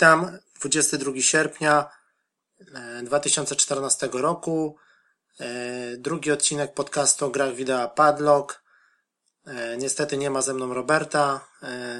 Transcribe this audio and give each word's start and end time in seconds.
Witam, 0.00 0.38
22 0.60 1.20
sierpnia 1.20 1.90
2014 3.02 4.08
roku. 4.12 4.76
Drugi 5.98 6.30
odcinek 6.30 6.74
podcastu 6.74 7.26
o 7.26 7.30
grach 7.30 7.54
wideo 7.54 7.88
Padlock. 7.88 8.62
Niestety 9.78 10.16
nie 10.16 10.30
ma 10.30 10.42
ze 10.42 10.54
mną 10.54 10.74
Roberta. 10.74 11.48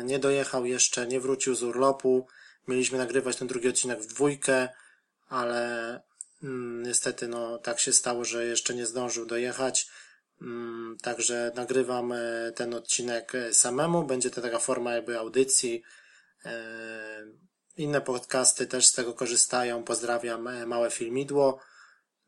Nie 0.04 0.18
dojechał 0.18 0.66
jeszcze, 0.66 1.06
nie 1.06 1.20
wrócił 1.20 1.54
z 1.54 1.62
urlopu. 1.62 2.26
Mieliśmy 2.68 2.98
nagrywać 2.98 3.36
ten 3.36 3.48
drugi 3.48 3.68
odcinek 3.68 4.00
w 4.00 4.06
dwójkę, 4.06 4.68
ale 5.28 6.00
mm, 6.42 6.82
niestety 6.82 7.28
no 7.28 7.58
tak 7.58 7.80
się 7.80 7.92
stało, 7.92 8.24
że 8.24 8.44
jeszcze 8.44 8.74
nie 8.74 8.86
zdążył 8.86 9.26
dojechać. 9.26 9.88
Mm, 10.42 10.96
także 11.02 11.52
nagrywam 11.54 12.12
e, 12.12 12.52
ten 12.56 12.74
odcinek 12.74 13.34
e, 13.34 13.54
samemu. 13.54 14.04
Będzie 14.04 14.30
to 14.30 14.40
taka 14.40 14.58
forma 14.58 14.92
jakby 14.92 15.18
audycji. 15.18 15.82
E, 17.78 17.82
inne 17.82 18.00
podcasty 18.00 18.66
też 18.66 18.86
z 18.86 18.92
tego 18.92 19.14
korzystają. 19.14 19.84
Pozdrawiam 19.84 20.66
małe 20.66 20.90
filmidło. 20.90 21.60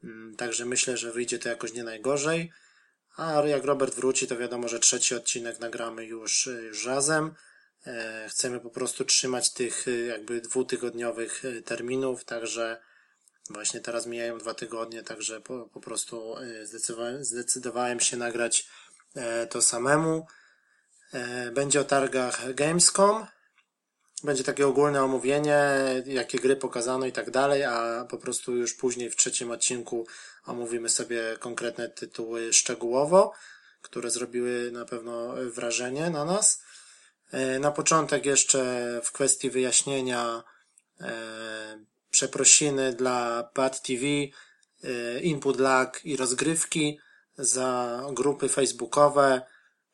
Mm, 0.04 0.36
także 0.36 0.64
myślę, 0.64 0.96
że 0.96 1.12
wyjdzie 1.12 1.38
to 1.38 1.48
jakoś 1.48 1.72
nie 1.72 1.84
najgorzej. 1.84 2.52
A 3.16 3.42
jak 3.46 3.64
Robert 3.64 3.94
wróci, 3.94 4.26
to 4.26 4.36
wiadomo, 4.36 4.68
że 4.68 4.80
trzeci 4.80 5.14
odcinek 5.14 5.60
nagramy 5.60 6.04
już, 6.04 6.48
już 6.62 6.86
razem. 6.86 7.34
Chcemy 8.28 8.60
po 8.60 8.70
prostu 8.70 9.04
trzymać 9.04 9.52
tych 9.52 9.86
jakby 10.08 10.40
dwutygodniowych 10.40 11.42
terminów, 11.64 12.24
także 12.24 12.80
Właśnie 13.50 13.80
teraz 13.80 14.06
mijają 14.06 14.38
dwa 14.38 14.54
tygodnie, 14.54 15.02
także 15.02 15.40
po, 15.40 15.68
po 15.72 15.80
prostu 15.80 16.36
e, 16.38 16.66
zdecydowałem, 16.66 17.24
zdecydowałem 17.24 18.00
się 18.00 18.16
nagrać 18.16 18.68
e, 19.14 19.46
to 19.46 19.62
samemu. 19.62 20.26
E, 21.12 21.50
będzie 21.50 21.80
o 21.80 21.84
targach 21.84 22.54
Gamescom. 22.54 23.26
Będzie 24.24 24.44
takie 24.44 24.66
ogólne 24.66 25.02
omówienie, 25.04 25.60
jakie 26.06 26.38
gry 26.38 26.56
pokazano 26.56 27.06
i 27.06 27.12
tak 27.12 27.30
dalej, 27.30 27.64
a 27.64 28.06
po 28.10 28.18
prostu 28.18 28.56
już 28.56 28.74
później 28.74 29.10
w 29.10 29.16
trzecim 29.16 29.50
odcinku 29.50 30.06
omówimy 30.46 30.88
sobie 30.88 31.36
konkretne 31.40 31.88
tytuły 31.88 32.52
szczegółowo, 32.52 33.32
które 33.82 34.10
zrobiły 34.10 34.70
na 34.72 34.84
pewno 34.84 35.34
wrażenie 35.54 36.10
na 36.10 36.24
nas. 36.24 36.62
Na 37.60 37.70
początek 37.70 38.26
jeszcze 38.26 39.00
w 39.04 39.12
kwestii 39.12 39.50
wyjaśnienia 39.50 40.42
przeprosiny 42.10 42.92
dla 42.92 43.42
Pad 43.54 43.82
TV, 43.82 44.04
y, 44.04 44.30
Input 45.22 45.60
Lag 45.60 46.00
i 46.04 46.16
rozgrywki 46.16 46.98
za 47.38 48.00
grupy 48.12 48.48
facebookowe. 48.48 49.42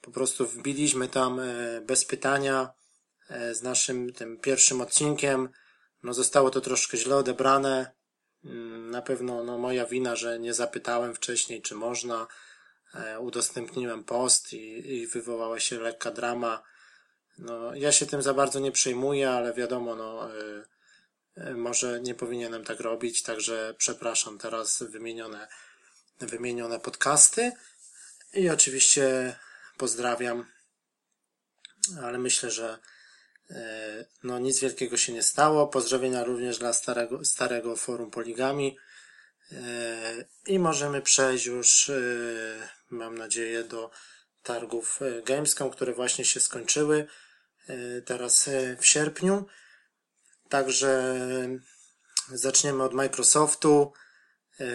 Po 0.00 0.10
prostu 0.10 0.46
wbiliśmy 0.46 1.08
tam 1.08 1.40
bez 1.86 2.04
pytania 2.04 2.77
z 3.52 3.62
naszym 3.62 4.12
tym 4.12 4.38
pierwszym 4.38 4.80
odcinkiem. 4.80 5.48
No 6.02 6.14
zostało 6.14 6.50
to 6.50 6.60
troszkę 6.60 6.96
źle 6.96 7.16
odebrane. 7.16 7.92
Mm, 8.44 8.90
na 8.90 9.02
pewno 9.02 9.44
no, 9.44 9.58
moja 9.58 9.86
wina, 9.86 10.16
że 10.16 10.38
nie 10.38 10.54
zapytałem 10.54 11.14
wcześniej, 11.14 11.62
czy 11.62 11.74
można. 11.74 12.26
Udostępniłem 13.20 14.04
post 14.04 14.52
i, 14.52 14.92
i 14.94 15.06
wywołała 15.06 15.60
się 15.60 15.80
lekka 15.80 16.10
drama. 16.10 16.62
No, 17.38 17.74
ja 17.74 17.92
się 17.92 18.06
tym 18.06 18.22
za 18.22 18.34
bardzo 18.34 18.60
nie 18.60 18.72
przejmuję, 18.72 19.30
ale 19.30 19.54
wiadomo, 19.54 19.94
no, 19.94 20.28
E, 21.38 21.54
może 21.54 22.00
nie 22.00 22.14
powinienem 22.14 22.64
tak 22.64 22.80
robić, 22.80 23.22
także 23.22 23.74
przepraszam 23.78 24.38
teraz 24.38 24.82
wymienione, 24.82 25.48
wymienione 26.20 26.80
podcasty 26.80 27.52
i 28.32 28.50
oczywiście 28.50 29.36
pozdrawiam, 29.76 30.46
ale 32.02 32.18
myślę, 32.18 32.50
że 32.50 32.68
e, 32.68 32.78
no 34.22 34.38
nic 34.38 34.60
wielkiego 34.60 34.96
się 34.96 35.12
nie 35.12 35.22
stało. 35.22 35.66
Pozdrowienia 35.66 36.24
również 36.24 36.58
dla 36.58 36.72
starego, 36.72 37.24
starego 37.24 37.76
forum 37.76 38.10
Poligami 38.10 38.78
e, 39.52 40.24
i 40.46 40.58
możemy 40.58 41.02
przejść 41.02 41.46
już, 41.46 41.90
mam 42.90 43.18
nadzieję, 43.18 43.64
do 43.64 43.90
targów 44.42 45.00
Gamescom, 45.24 45.70
które 45.70 45.92
właśnie 45.92 46.24
się 46.24 46.40
skończyły 46.40 47.06
teraz 48.06 48.50
w 48.78 48.86
sierpniu. 48.86 49.46
Także 50.48 51.18
zaczniemy 52.32 52.82
od 52.82 52.94
Microsoftu. 52.94 53.92
E, 54.60 54.66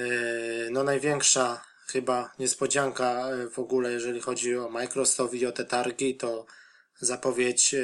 no 0.72 0.84
największa 0.84 1.66
chyba 1.88 2.34
niespodzianka 2.40 3.28
w 3.52 3.60
ogóle, 3.60 3.92
jeżeli 3.92 4.22
chodzi 4.22 4.58
o 4.58 4.70
Microsoft 4.70 5.34
i 5.34 5.46
o 5.46 5.52
te 5.52 5.66
targi, 5.66 6.18
to 6.18 6.46
zapowiedź 7.00 7.74
e, 7.74 7.80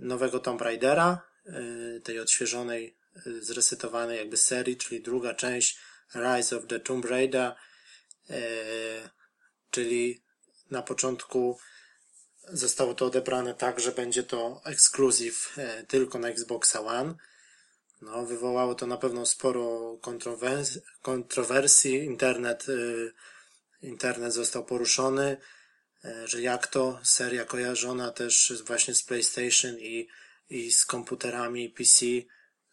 nowego 0.00 0.40
Tomb 0.40 0.60
Raidera, 0.60 1.22
e, 1.46 2.00
tej 2.00 2.20
odświeżonej, 2.20 2.96
zresetowanej 3.40 4.18
jakby 4.18 4.36
serii, 4.36 4.76
czyli 4.76 5.02
druga 5.02 5.34
część 5.34 5.78
Rise 6.14 6.56
of 6.56 6.66
the 6.66 6.80
Tomb 6.80 7.04
Raider, 7.04 7.54
czyli 9.70 10.22
na 10.70 10.82
początku 10.82 11.58
zostało 12.48 12.94
to 12.94 13.06
odebrane 13.06 13.54
tak, 13.54 13.80
że 13.80 13.92
będzie 13.92 14.22
to 14.22 14.60
ekskluzyw 14.64 15.56
tylko 15.88 16.18
na 16.18 16.28
Xboxa 16.28 16.80
One. 16.80 17.14
No, 18.02 18.26
wywołało 18.26 18.74
to 18.74 18.86
na 18.86 18.96
pewno 18.96 19.26
sporo 19.26 19.96
kontrowersji. 21.02 21.94
Internet, 21.94 22.66
internet 23.82 24.32
został 24.32 24.64
poruszony, 24.64 25.36
że 26.24 26.40
jak 26.40 26.66
to 26.66 27.00
seria 27.02 27.44
kojarzona 27.44 28.10
też 28.10 28.52
właśnie 28.66 28.94
z 28.94 29.02
PlayStation 29.02 29.78
i, 29.78 30.08
i 30.50 30.72
z 30.72 30.84
komputerami 30.84 31.70
PC 31.70 32.06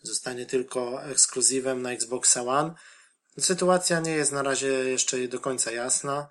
zostanie 0.02 0.46
tylko 0.46 1.04
ekskluzywem 1.04 1.82
na 1.82 1.92
Xboxa 1.92 2.42
One. 2.44 2.74
Sytuacja 3.40 4.00
nie 4.00 4.12
jest 4.12 4.32
na 4.32 4.44
razie 4.44 4.68
jeszcze 4.68 5.28
do 5.28 5.40
końca 5.40 5.72
jasna. 5.72 6.28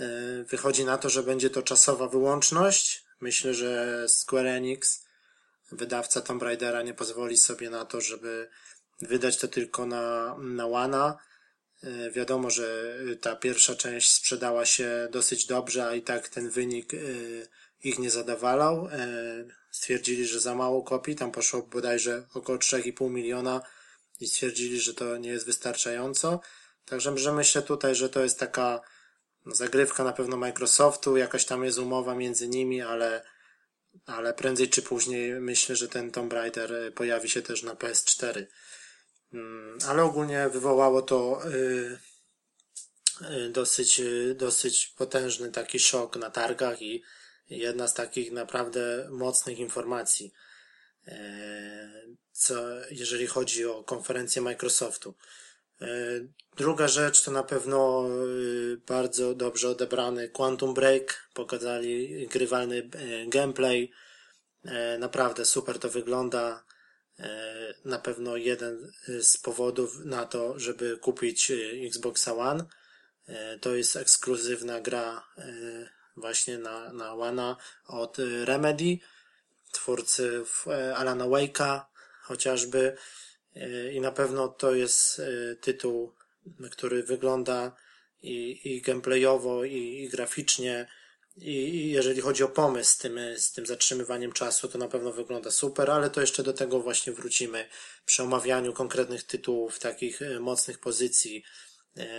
E, 0.00 0.04
wychodzi 0.44 0.84
na 0.84 0.98
to, 0.98 1.10
że 1.10 1.22
będzie 1.22 1.50
to 1.50 1.62
czasowa 1.62 2.08
wyłączność. 2.08 3.04
Myślę, 3.20 3.54
że 3.54 4.04
Square 4.08 4.46
Enix, 4.46 5.04
wydawca 5.72 6.20
Tomb 6.20 6.42
Raidera, 6.42 6.82
nie 6.82 6.94
pozwoli 6.94 7.36
sobie 7.36 7.70
na 7.70 7.84
to, 7.84 8.00
żeby 8.00 8.48
wydać 9.00 9.36
to 9.36 9.48
tylko 9.48 9.86
na, 9.86 10.36
na 10.38 10.68
Wana. 10.68 11.18
E, 11.82 12.10
wiadomo, 12.10 12.50
że 12.50 12.94
ta 13.20 13.36
pierwsza 13.36 13.74
część 13.74 14.12
sprzedała 14.12 14.66
się 14.66 15.08
dosyć 15.10 15.46
dobrze, 15.46 15.86
a 15.86 15.94
i 15.94 16.02
tak 16.02 16.28
ten 16.28 16.50
wynik 16.50 16.94
e, 16.94 16.98
ich 17.84 17.98
nie 17.98 18.10
zadawalał. 18.10 18.88
Stwierdzili, 19.70 20.26
że 20.26 20.40
za 20.40 20.54
mało 20.54 20.82
kopii, 20.82 21.16
tam 21.16 21.32
poszło 21.32 21.62
bodajże 21.62 22.26
około 22.34 22.58
3,5 22.58 23.10
miliona 23.10 23.62
i 24.20 24.26
stwierdzili, 24.26 24.80
że 24.80 24.94
to 24.94 25.16
nie 25.16 25.30
jest 25.30 25.46
wystarczająco. 25.46 26.40
Także 26.84 27.18
że 27.18 27.32
myślę 27.32 27.62
tutaj, 27.62 27.94
że 27.94 28.08
to 28.08 28.22
jest 28.22 28.38
taka 28.38 28.80
no, 29.46 29.54
zagrywka 29.54 30.04
na 30.04 30.12
pewno 30.12 30.36
Microsoftu, 30.36 31.16
jakaś 31.16 31.44
tam 31.44 31.64
jest 31.64 31.78
umowa 31.78 32.14
między 32.14 32.48
nimi, 32.48 32.82
ale, 32.82 33.24
ale 34.06 34.34
prędzej 34.34 34.68
czy 34.68 34.82
później 34.82 35.40
myślę, 35.40 35.76
że 35.76 35.88
ten 35.88 36.10
Tomb 36.10 36.32
Raider 36.32 36.74
e, 36.74 36.90
pojawi 36.90 37.30
się 37.30 37.42
też 37.42 37.62
na 37.62 37.74
PS4. 37.74 38.46
Mm, 39.36 39.78
ale 39.88 40.02
ogólnie 40.02 40.48
wywołało 40.48 41.02
to 41.02 41.40
y, 41.46 41.98
y, 43.30 43.50
dosyć, 43.50 44.00
y, 44.00 44.34
dosyć 44.38 44.86
potężny 44.86 45.50
taki 45.52 45.78
szok 45.78 46.16
na 46.16 46.30
targach 46.30 46.82
i 46.82 47.02
jedna 47.50 47.88
z 47.88 47.94
takich 47.94 48.32
naprawdę 48.32 49.08
mocnych 49.10 49.58
informacji, 49.58 50.32
co 52.32 52.54
jeżeli 52.90 53.26
chodzi 53.26 53.66
o 53.66 53.84
konferencję 53.84 54.42
Microsoftu. 54.42 55.14
Druga 56.56 56.88
rzecz 56.88 57.22
to 57.22 57.30
na 57.30 57.42
pewno 57.42 58.04
bardzo 58.86 59.34
dobrze 59.34 59.68
odebrany 59.68 60.28
Quantum 60.28 60.74
Break. 60.74 61.28
Pokazali 61.34 62.26
grywalny 62.28 62.90
gameplay. 63.28 63.90
Naprawdę 64.98 65.44
super 65.44 65.78
to 65.78 65.88
wygląda. 65.90 66.64
Na 67.84 67.98
pewno 67.98 68.36
jeden 68.36 68.92
z 69.20 69.36
powodów 69.36 70.04
na 70.04 70.26
to, 70.26 70.58
żeby 70.58 70.98
kupić 70.98 71.52
Xbox 71.86 72.28
One. 72.28 72.64
To 73.60 73.76
jest 73.76 73.96
ekskluzywna 73.96 74.80
gra 74.80 75.24
właśnie 76.16 76.58
na, 76.58 76.92
na 76.92 77.14
One 77.14 77.56
od 77.86 78.16
Remedy, 78.44 78.98
twórcy 79.72 80.44
Alana 80.96 81.24
Wake'a 81.24 81.80
chociażby. 82.22 82.96
E, 83.56 83.92
i 83.92 84.00
na 84.00 84.12
pewno 84.12 84.48
to 84.48 84.74
jest 84.74 85.18
e, 85.18 85.56
tytuł, 85.56 86.12
który 86.70 87.02
wygląda 87.02 87.76
i, 88.22 88.60
i 88.64 88.82
gameplayowo, 88.82 89.64
i, 89.64 90.02
i 90.02 90.08
graficznie, 90.08 90.86
i, 91.36 91.90
jeżeli 91.90 92.20
chodzi 92.20 92.44
o 92.44 92.48
pomysł 92.48 92.90
z 92.90 92.98
tym, 92.98 93.18
z 93.36 93.52
tym 93.52 93.66
zatrzymywaniem 93.66 94.32
czasu, 94.32 94.68
to 94.68 94.78
na 94.78 94.88
pewno 94.88 95.12
wygląda 95.12 95.50
super, 95.50 95.90
ale 95.90 96.10
to 96.10 96.20
jeszcze 96.20 96.42
do 96.42 96.52
tego 96.52 96.80
właśnie 96.80 97.12
wrócimy 97.12 97.68
przy 98.04 98.22
omawianiu 98.22 98.72
konkretnych 98.72 99.22
tytułów, 99.22 99.78
takich 99.78 100.22
e, 100.22 100.40
mocnych 100.40 100.78
pozycji. 100.78 101.44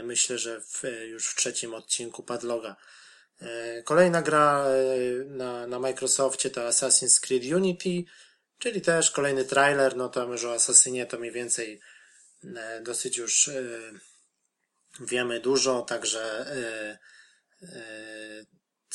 Myślę, 0.03 0.37
że 0.37 0.61
w, 0.61 0.83
już 1.07 1.27
w 1.27 1.35
trzecim 1.35 1.73
odcinku 1.73 2.23
Padloga. 2.23 2.75
Kolejna 3.83 4.21
gra 4.21 4.65
na, 5.25 5.67
na 5.67 5.79
Microsoftie 5.79 6.49
to 6.49 6.61
Assassin's 6.61 7.19
Creed 7.19 7.43
Unity 7.53 8.03
Czyli 8.59 8.81
też 8.81 9.11
kolejny 9.11 9.45
trailer, 9.45 9.95
no 9.95 10.09
to 10.09 10.25
już 10.25 10.43
o 10.43 10.53
Assassinie 10.53 11.05
to 11.05 11.19
mniej 11.19 11.31
więcej 11.31 11.79
e, 12.55 12.81
dosyć 12.81 13.17
już 13.17 13.47
e, 13.47 13.63
wiemy 14.99 15.39
dużo, 15.39 15.81
także 15.81 16.21
e, 16.21 16.97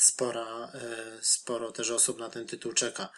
spora, 0.03 0.71
sporo 1.21 1.71
też 1.71 1.91
osób 1.91 2.19
na 2.19 2.29
ten 2.29 2.47
tytuł 2.47 2.73
czeka. 2.73 3.09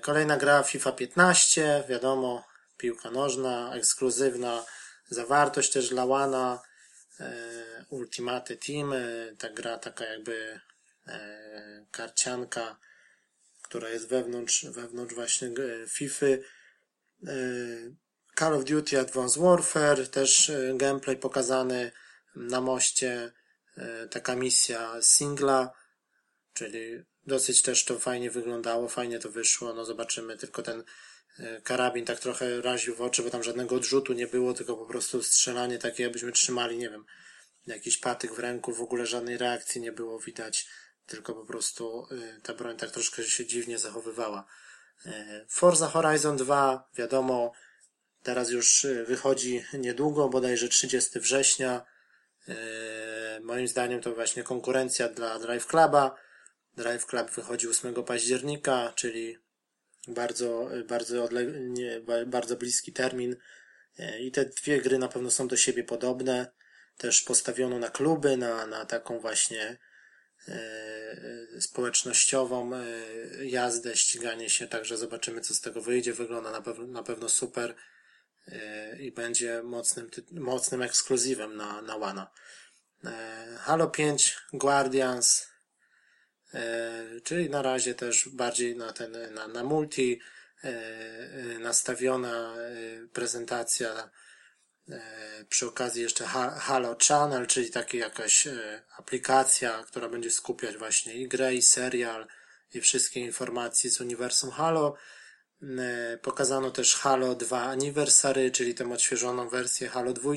Kolejna 0.00 0.36
gra 0.36 0.62
FIFA 0.62 0.92
15, 0.92 1.84
wiadomo, 1.88 2.44
piłka 2.76 3.10
nożna, 3.10 3.74
ekskluzywna, 3.74 4.64
zawartość 5.08 5.72
też 5.72 5.88
dla 5.88 6.04
Łana, 6.04 6.60
Ultimate 7.88 8.56
Team, 8.56 8.94
ta 9.38 9.50
gra 9.50 9.78
taka 9.78 10.04
jakby 10.04 10.60
karcianka, 11.90 12.78
która 13.62 13.88
jest 13.88 14.08
wewnątrz, 14.08 14.64
wewnątrz 14.64 15.14
właśnie 15.14 15.50
FIFA. 15.88 16.26
E, 16.26 16.40
Call 18.38 18.54
of 18.54 18.64
Duty 18.64 18.98
Advanced 18.98 19.42
Warfare, 19.42 20.08
też 20.08 20.50
e, 20.50 20.74
gameplay 20.76 21.16
pokazany 21.16 21.92
na 22.36 22.60
moście, 22.60 23.32
e, 23.76 24.08
taka 24.08 24.36
misja 24.36 25.02
singla, 25.02 25.72
czyli 26.54 27.02
dosyć 27.26 27.62
też 27.62 27.84
to 27.84 27.98
fajnie 27.98 28.30
wyglądało, 28.30 28.88
fajnie 28.88 29.18
to 29.18 29.30
wyszło, 29.30 29.74
no 29.74 29.84
zobaczymy, 29.84 30.36
tylko 30.36 30.62
ten 30.62 30.84
karabin 31.62 32.04
tak 32.04 32.20
trochę 32.20 32.60
raził 32.60 32.94
w 32.94 33.00
oczy, 33.00 33.22
bo 33.22 33.30
tam 33.30 33.42
żadnego 33.42 33.76
odrzutu 33.76 34.12
nie 34.12 34.26
było, 34.26 34.54
tylko 34.54 34.76
po 34.76 34.86
prostu 34.86 35.22
strzelanie 35.22 35.78
takie, 35.78 36.02
jakbyśmy 36.02 36.32
trzymali, 36.32 36.78
nie 36.78 36.90
wiem, 36.90 37.04
jakiś 37.66 37.98
patyk 37.98 38.32
w 38.32 38.38
ręku, 38.38 38.72
w 38.72 38.80
ogóle 38.80 39.06
żadnej 39.06 39.38
reakcji 39.38 39.80
nie 39.80 39.92
było 39.92 40.18
widać 40.18 40.66
tylko 41.06 41.34
po 41.34 41.44
prostu 41.44 42.06
y, 42.12 42.40
ta 42.42 42.54
broń 42.54 42.76
tak 42.76 42.90
troszkę 42.90 43.22
się 43.22 43.46
dziwnie 43.46 43.78
zachowywała. 43.78 44.46
Y, 45.06 45.10
Forza 45.48 45.88
Horizon 45.88 46.36
2, 46.36 46.88
wiadomo, 46.94 47.52
teraz 48.22 48.50
już 48.50 48.86
wychodzi 49.06 49.64
niedługo, 49.72 50.28
bodajże 50.28 50.68
30 50.68 51.20
września. 51.20 51.84
Moim 53.42 53.68
zdaniem 53.68 54.00
to 54.00 54.14
właśnie 54.14 54.42
konkurencja 54.42 55.08
dla 55.08 55.38
Drive 55.38 55.66
Cluba. 55.66 56.16
Drive 56.80 57.06
Club 57.06 57.30
wychodzi 57.30 57.68
8 57.68 57.94
października, 58.04 58.92
czyli 58.96 59.38
bardzo, 60.08 60.70
bardzo, 60.88 61.24
odle- 61.24 61.68
nie, 61.68 62.00
bardzo 62.26 62.56
bliski 62.56 62.92
termin. 62.92 63.36
I 64.20 64.32
te 64.32 64.44
dwie 64.44 64.80
gry 64.80 64.98
na 64.98 65.08
pewno 65.08 65.30
są 65.30 65.48
do 65.48 65.56
siebie 65.56 65.84
podobne. 65.84 66.52
Też 66.96 67.22
postawiono 67.22 67.78
na 67.78 67.90
kluby, 67.90 68.36
na, 68.36 68.66
na 68.66 68.84
taką 68.84 69.20
właśnie 69.20 69.78
E, 70.48 71.60
społecznościową 71.60 72.74
e, 72.74 72.84
jazdę, 73.44 73.96
ściganie 73.96 74.50
się, 74.50 74.68
także 74.68 74.96
zobaczymy, 74.96 75.40
co 75.40 75.54
z 75.54 75.60
tego 75.60 75.80
wyjdzie. 75.82 76.12
Wygląda 76.12 76.50
na 76.50 76.62
pewno, 76.62 76.86
na 76.86 77.02
pewno 77.02 77.28
super 77.28 77.74
e, 78.48 78.96
i 78.98 79.12
będzie 79.12 79.62
mocnym, 79.62 80.10
mocnym 80.32 80.82
ekskluzywem 80.82 81.56
na, 81.56 81.82
na 81.82 81.98
Wana. 81.98 82.30
Halo 83.58 83.90
5 83.90 84.36
Guardians, 84.52 85.46
czyli 87.24 87.50
na 87.50 87.62
razie 87.62 87.94
też 87.94 88.28
bardziej 88.28 88.76
na 88.76 88.92
ten, 88.92 89.34
na, 89.34 89.48
na 89.48 89.64
multi 89.64 90.20
nastawiona 91.60 92.54
prezentacja 93.12 94.10
E, 94.90 95.44
przy 95.48 95.66
okazji 95.66 96.02
jeszcze 96.02 96.24
Halo 96.58 96.96
Channel, 97.08 97.46
czyli 97.46 97.70
taka 97.70 97.96
jakaś 97.96 98.46
e, 98.46 98.82
aplikacja, 98.98 99.84
która 99.86 100.08
będzie 100.08 100.30
skupiać 100.30 100.76
właśnie 100.76 101.14
i 101.14 101.28
grę, 101.28 101.54
i 101.54 101.62
serial, 101.62 102.26
i 102.74 102.80
wszystkie 102.80 103.20
informacje 103.20 103.90
z 103.90 104.00
uniwersum 104.00 104.50
Halo. 104.50 104.94
E, 105.62 106.18
pokazano 106.18 106.70
też 106.70 106.94
Halo 106.94 107.34
2 107.34 107.62
Anniversary, 107.62 108.50
czyli 108.50 108.74
tę 108.74 108.92
odświeżoną 108.92 109.48
wersję 109.48 109.88
Halo 109.88 110.12
2. 110.12 110.32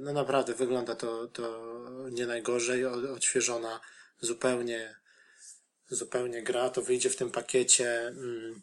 No 0.00 0.12
naprawdę 0.12 0.54
wygląda 0.54 0.94
to, 0.94 1.26
to 1.26 1.74
nie 2.10 2.26
najgorzej, 2.26 2.86
odświeżona 2.86 3.80
zupełnie, 4.20 4.96
zupełnie 5.88 6.42
gra. 6.42 6.70
To 6.70 6.82
wyjdzie 6.82 7.10
w 7.10 7.16
tym 7.16 7.30
pakiecie 7.30 8.06
mm, 8.06 8.62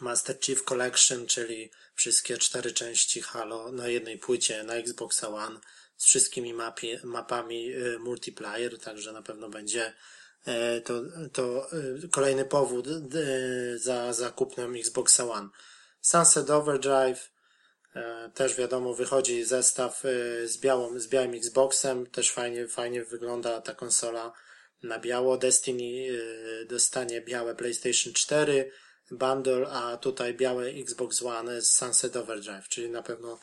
Master 0.00 0.40
Chief 0.40 0.64
Collection, 0.64 1.26
czyli 1.26 1.70
wszystkie 1.94 2.38
cztery 2.38 2.72
części 2.72 3.22
Halo 3.22 3.72
na 3.72 3.88
jednej 3.88 4.18
płycie 4.18 4.62
na 4.64 4.74
Xbox 4.74 5.24
One 5.24 5.60
z 5.96 6.04
wszystkimi 6.04 6.54
mapi, 6.54 6.98
mapami 7.04 7.74
y, 7.74 7.98
multiplayer, 7.98 8.78
także 8.78 9.12
na 9.12 9.22
pewno 9.22 9.48
będzie 9.48 9.92
y, 10.48 10.80
to, 10.80 11.02
to 11.32 11.68
y, 12.04 12.08
kolejny 12.08 12.44
powód 12.44 12.86
za 13.76 14.12
zakupnem 14.12 14.74
Xbox 14.76 15.20
One. 15.20 15.48
Sunset 16.00 16.50
Overdrive 16.50 17.30
też 18.34 18.54
wiadomo 18.56 18.94
wychodzi 18.94 19.44
zestaw 19.44 20.02
z, 20.44 20.58
białą, 20.58 20.98
z 20.98 21.06
białym 21.06 21.34
Xboxem, 21.34 22.06
też 22.06 22.30
fajnie, 22.30 22.68
fajnie 22.68 23.04
wygląda 23.04 23.60
ta 23.60 23.74
konsola 23.74 24.32
na 24.82 24.98
biało. 24.98 25.36
Destiny 25.36 26.08
dostanie 26.68 27.20
białe 27.20 27.54
PlayStation 27.54 28.12
4, 28.12 28.70
bundle, 29.10 29.68
a 29.70 29.96
tutaj 29.96 30.34
białe 30.34 30.66
Xbox 30.66 31.22
One 31.22 31.62
z 31.62 31.72
Sunset 31.72 32.16
Overdrive, 32.16 32.68
czyli 32.68 32.90
na 32.90 33.02
pewno 33.02 33.40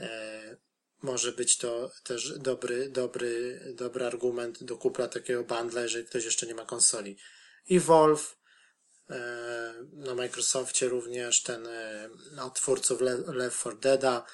e, 0.00 0.56
może 1.02 1.32
być 1.32 1.56
to 1.56 1.90
też 2.04 2.38
dobry, 2.38 2.88
dobry, 2.88 3.60
dobry 3.74 4.06
argument 4.06 4.64
do 4.64 4.76
kupla 4.76 5.08
takiego 5.08 5.44
bundla, 5.44 5.80
jeżeli 5.80 6.04
ktoś 6.06 6.24
jeszcze 6.24 6.46
nie 6.46 6.54
ma 6.54 6.64
konsoli. 6.64 7.18
I 7.66 7.80
Wolf 7.80 8.38
e, 9.10 9.74
na 9.92 10.14
Microsoftie 10.14 10.88
również 10.88 11.42
ten 11.42 11.66
e, 11.66 12.10
od 12.40 12.54
twórców 12.54 13.00
Le 13.00 13.16
Left 13.16 13.60
4 13.60 13.76
Deada, 13.76 14.26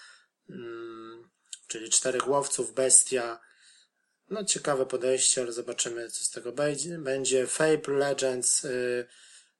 mm, 0.50 1.30
czyli 1.68 1.90
czterech 1.90 2.28
łowców, 2.28 2.74
bestia. 2.74 3.40
No 4.30 4.44
ciekawe 4.44 4.86
podejście, 4.86 5.42
ale 5.42 5.52
zobaczymy 5.52 6.10
co 6.10 6.24
z 6.24 6.30
tego 6.30 6.52
będzie. 6.98 7.46
Fable 7.46 7.94
Legends, 7.94 8.64
y, 8.64 9.06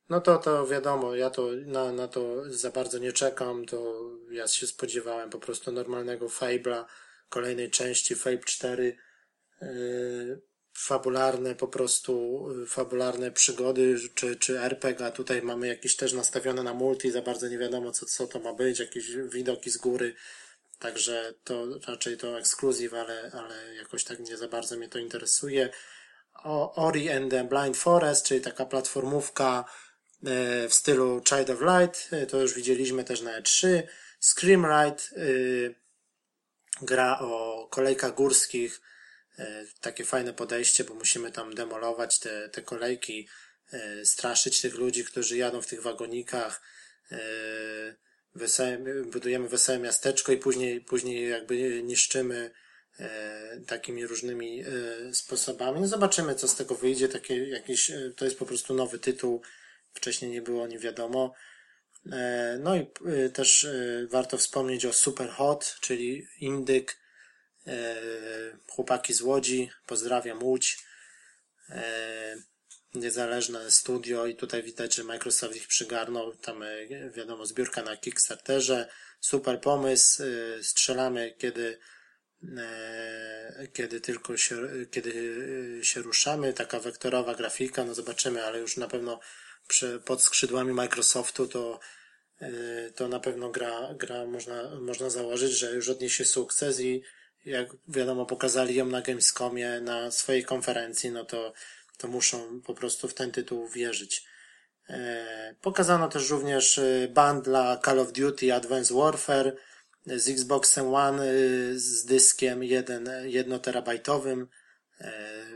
no 0.08 0.20
to, 0.20 0.38
to 0.38 0.66
wiadomo, 0.66 1.14
ja 1.14 1.30
to 1.30 1.48
na, 1.66 1.92
na 1.92 2.08
to 2.08 2.42
za 2.46 2.70
bardzo 2.70 2.98
nie 2.98 3.12
czekam, 3.12 3.66
to 3.66 4.00
ja 4.30 4.48
się 4.48 4.66
spodziewałem 4.66 5.30
po 5.30 5.38
prostu 5.38 5.72
normalnego 5.72 6.26
Fable'a, 6.28 6.84
kolejnej 7.28 7.70
części, 7.70 8.14
Fable 8.14 8.38
4, 8.38 8.96
yy, 9.62 10.42
fabularne 10.72 11.54
po 11.54 11.68
prostu, 11.68 12.46
yy, 12.60 12.66
fabularne 12.66 13.30
przygody, 13.30 13.96
czy, 14.14 14.36
czy 14.36 14.60
RPG, 14.60 15.06
a 15.06 15.10
tutaj 15.10 15.42
mamy 15.42 15.66
jakieś 15.66 15.96
też 15.96 16.12
nastawione 16.12 16.62
na 16.62 16.74
multi, 16.74 17.10
za 17.10 17.22
bardzo 17.22 17.48
nie 17.48 17.58
wiadomo 17.58 17.92
co, 17.92 18.06
co 18.06 18.26
to 18.26 18.40
ma 18.40 18.54
być, 18.54 18.78
jakieś 18.78 19.16
widoki 19.16 19.70
z 19.70 19.76
góry, 19.76 20.14
także 20.78 21.34
to 21.44 21.66
raczej 21.86 22.16
to 22.16 22.38
ekskluzyw, 22.38 22.94
ale, 22.94 23.30
ale 23.34 23.74
jakoś 23.74 24.04
tak 24.04 24.20
nie 24.20 24.36
za 24.36 24.48
bardzo 24.48 24.76
mnie 24.76 24.88
to 24.88 24.98
interesuje. 24.98 25.70
O, 26.34 26.86
Ori 26.86 27.10
and 27.10 27.30
the 27.30 27.44
Blind 27.44 27.76
Forest, 27.76 28.26
czyli 28.26 28.40
taka 28.40 28.66
platformówka, 28.66 29.64
E, 30.26 30.68
w 30.68 30.74
stylu 30.74 31.22
Child 31.28 31.50
of 31.50 31.60
Light, 31.60 32.08
e, 32.12 32.26
to 32.26 32.40
już 32.40 32.54
widzieliśmy 32.54 33.04
też 33.04 33.20
na 33.20 33.40
E3. 33.40 33.82
Scream 34.20 34.66
Ride, 34.66 35.02
e, 35.16 35.24
gra 36.82 37.18
o 37.20 37.68
kolejkach 37.70 38.14
górskich, 38.14 38.80
takie 39.80 40.04
fajne 40.04 40.32
podejście, 40.32 40.84
bo 40.84 40.94
musimy 40.94 41.32
tam 41.32 41.54
demolować 41.54 42.18
te, 42.18 42.48
te 42.48 42.62
kolejki, 42.62 43.28
straszyć 44.04 44.60
tych 44.60 44.74
ludzi, 44.74 45.04
którzy 45.04 45.36
jadą 45.36 45.62
w 45.62 45.66
tych 45.66 45.82
wagonikach, 45.82 46.62
wesołe, 48.34 48.78
budujemy 49.12 49.48
wesołe 49.48 49.78
miasteczko 49.78 50.32
i 50.32 50.36
później, 50.36 50.80
później 50.80 51.30
jakby 51.30 51.82
niszczymy 51.82 52.50
takimi 53.66 54.06
różnymi 54.06 54.64
sposobami. 55.12 55.80
No 55.80 55.86
zobaczymy, 55.86 56.34
co 56.34 56.48
z 56.48 56.56
tego 56.56 56.74
wyjdzie. 56.74 57.08
Takie 57.08 57.48
jakieś, 57.48 57.92
to 58.16 58.24
jest 58.24 58.38
po 58.38 58.46
prostu 58.46 58.74
nowy 58.74 58.98
tytuł, 58.98 59.42
wcześniej 59.94 60.30
nie 60.30 60.42
było, 60.42 60.66
nie 60.66 60.78
wiadomo. 60.78 61.34
E, 62.12 62.58
no 62.62 62.76
i 62.76 62.80
e, 63.06 63.28
też 63.28 63.64
e, 63.64 64.06
warto 64.10 64.38
wspomnieć 64.38 64.86
o 64.86 64.92
Super 64.92 65.28
Hot, 65.28 65.76
czyli 65.80 66.28
Indyk, 66.40 67.04
chłopaki 68.68 69.14
z 69.14 69.20
Łodzi, 69.20 69.70
pozdrawiam 69.86 70.42
Łódź, 70.42 70.78
niezależne 72.94 73.70
studio 73.70 74.26
i 74.26 74.36
tutaj 74.36 74.62
widać, 74.62 74.94
że 74.94 75.04
Microsoft 75.04 75.56
ich 75.56 75.66
przygarnął, 75.66 76.34
tam 76.34 76.64
wiadomo 77.14 77.46
zbiórka 77.46 77.82
na 77.82 77.96
Kickstarterze, 77.96 78.88
super 79.20 79.60
pomysł, 79.60 80.22
strzelamy 80.62 81.34
kiedy 81.38 81.78
kiedy 83.72 84.00
tylko 84.00 84.36
się, 84.36 84.68
kiedy 84.90 85.12
się 85.82 86.02
ruszamy, 86.02 86.52
taka 86.52 86.80
wektorowa 86.80 87.34
grafika, 87.34 87.84
no 87.84 87.94
zobaczymy, 87.94 88.44
ale 88.44 88.58
już 88.58 88.76
na 88.76 88.88
pewno 88.88 89.20
pod 90.04 90.22
skrzydłami 90.22 90.72
Microsoftu, 90.72 91.48
to, 91.48 91.80
e, 92.40 92.90
to 92.90 93.08
na 93.08 93.20
pewno 93.20 93.50
gra, 93.50 93.94
gra 93.94 94.26
można, 94.26 94.80
można 94.80 95.10
założyć, 95.10 95.52
że 95.52 95.72
już 95.72 95.88
odniesie 95.88 96.24
sukces 96.24 96.80
i 96.80 97.02
jak 97.44 97.68
wiadomo, 97.88 98.26
pokazali 98.26 98.74
ją 98.74 98.86
na 98.86 99.02
Gamescomie, 99.02 99.80
na 99.80 100.10
swojej 100.10 100.44
konferencji, 100.44 101.10
no 101.10 101.24
to, 101.24 101.52
to 101.98 102.08
muszą 102.08 102.60
po 102.60 102.74
prostu 102.74 103.08
w 103.08 103.14
ten 103.14 103.32
tytuł 103.32 103.68
wierzyć. 103.68 104.26
Pokazano 105.60 106.08
też 106.08 106.30
również 106.30 106.80
bundla 107.08 107.80
Call 107.84 108.00
of 108.00 108.12
Duty 108.12 108.54
Advanced 108.54 108.96
Warfare 108.96 109.56
z 110.06 110.28
Xboxem 110.28 110.94
One 110.94 111.26
z 111.74 112.04
dyskiem 112.04 112.64
1, 112.64 113.60
terabajtowym 113.62 114.48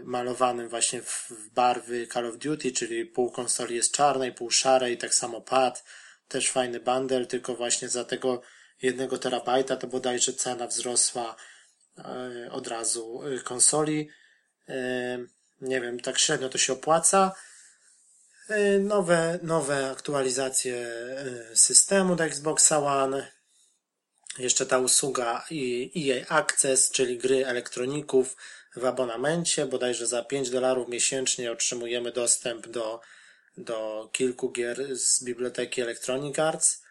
malowanym 0.04 0.68
właśnie 0.68 1.02
w 1.02 1.32
barwy 1.54 2.06
Call 2.06 2.26
of 2.26 2.38
Duty, 2.38 2.72
czyli 2.72 3.06
pół 3.06 3.30
konsoli 3.30 3.76
jest 3.76 3.94
czarnej, 3.94 4.32
pół 4.32 4.50
szarej, 4.50 4.98
tak 4.98 5.14
samo 5.14 5.40
pad, 5.40 5.84
też 6.28 6.50
fajny 6.50 6.80
bundle, 6.80 7.26
tylko 7.26 7.54
właśnie 7.54 7.88
za 7.88 8.04
tego 8.04 8.42
jednego 8.82 9.18
terabajta 9.18 9.76
to 9.76 9.86
bodajże 9.86 10.32
cena 10.32 10.66
wzrosła 10.66 11.36
e, 11.98 12.48
od 12.50 12.66
razu 12.66 13.22
e, 13.22 13.38
konsoli. 13.38 14.08
Nie 15.60 15.80
wiem, 15.80 16.00
tak 16.00 16.18
średnio 16.18 16.48
to 16.48 16.58
się 16.58 16.72
opłaca. 16.72 17.34
Nowe, 18.80 19.38
nowe 19.42 19.90
aktualizacje 19.90 20.90
systemu 21.54 22.16
do 22.16 22.24
Xboxa 22.24 22.78
One. 22.78 23.32
Jeszcze 24.38 24.66
ta 24.66 24.78
usługa 24.78 25.44
EA 25.96 26.28
Access, 26.28 26.90
czyli 26.90 27.18
gry 27.18 27.46
elektroników 27.46 28.36
w 28.76 28.84
abonamencie. 28.84 29.66
Bodajże 29.66 30.06
za 30.06 30.24
5 30.24 30.50
dolarów 30.50 30.88
miesięcznie 30.88 31.52
otrzymujemy 31.52 32.12
dostęp 32.12 32.68
do, 32.68 33.00
do 33.56 34.08
kilku 34.12 34.50
gier 34.50 34.96
z 34.96 35.24
biblioteki 35.24 35.80
Electronic 35.80 36.38
Arts. 36.38 36.82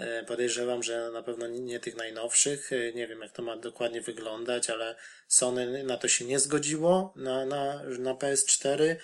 E, 0.00 0.24
podejrzewam, 0.24 0.82
że 0.82 1.10
na 1.10 1.22
pewno 1.22 1.46
nie 1.46 1.80
tych 1.80 1.96
najnowszych. 1.96 2.72
E, 2.72 2.92
nie 2.92 3.08
wiem, 3.08 3.20
jak 3.20 3.32
to 3.32 3.42
ma 3.42 3.56
dokładnie 3.56 4.00
wyglądać, 4.00 4.70
ale 4.70 4.96
Sony 5.28 5.84
na 5.84 5.96
to 5.96 6.08
się 6.08 6.24
nie 6.24 6.38
zgodziło 6.38 7.12
na, 7.16 7.46
na, 7.46 7.82
na 7.98 8.14
PS4. 8.14 8.96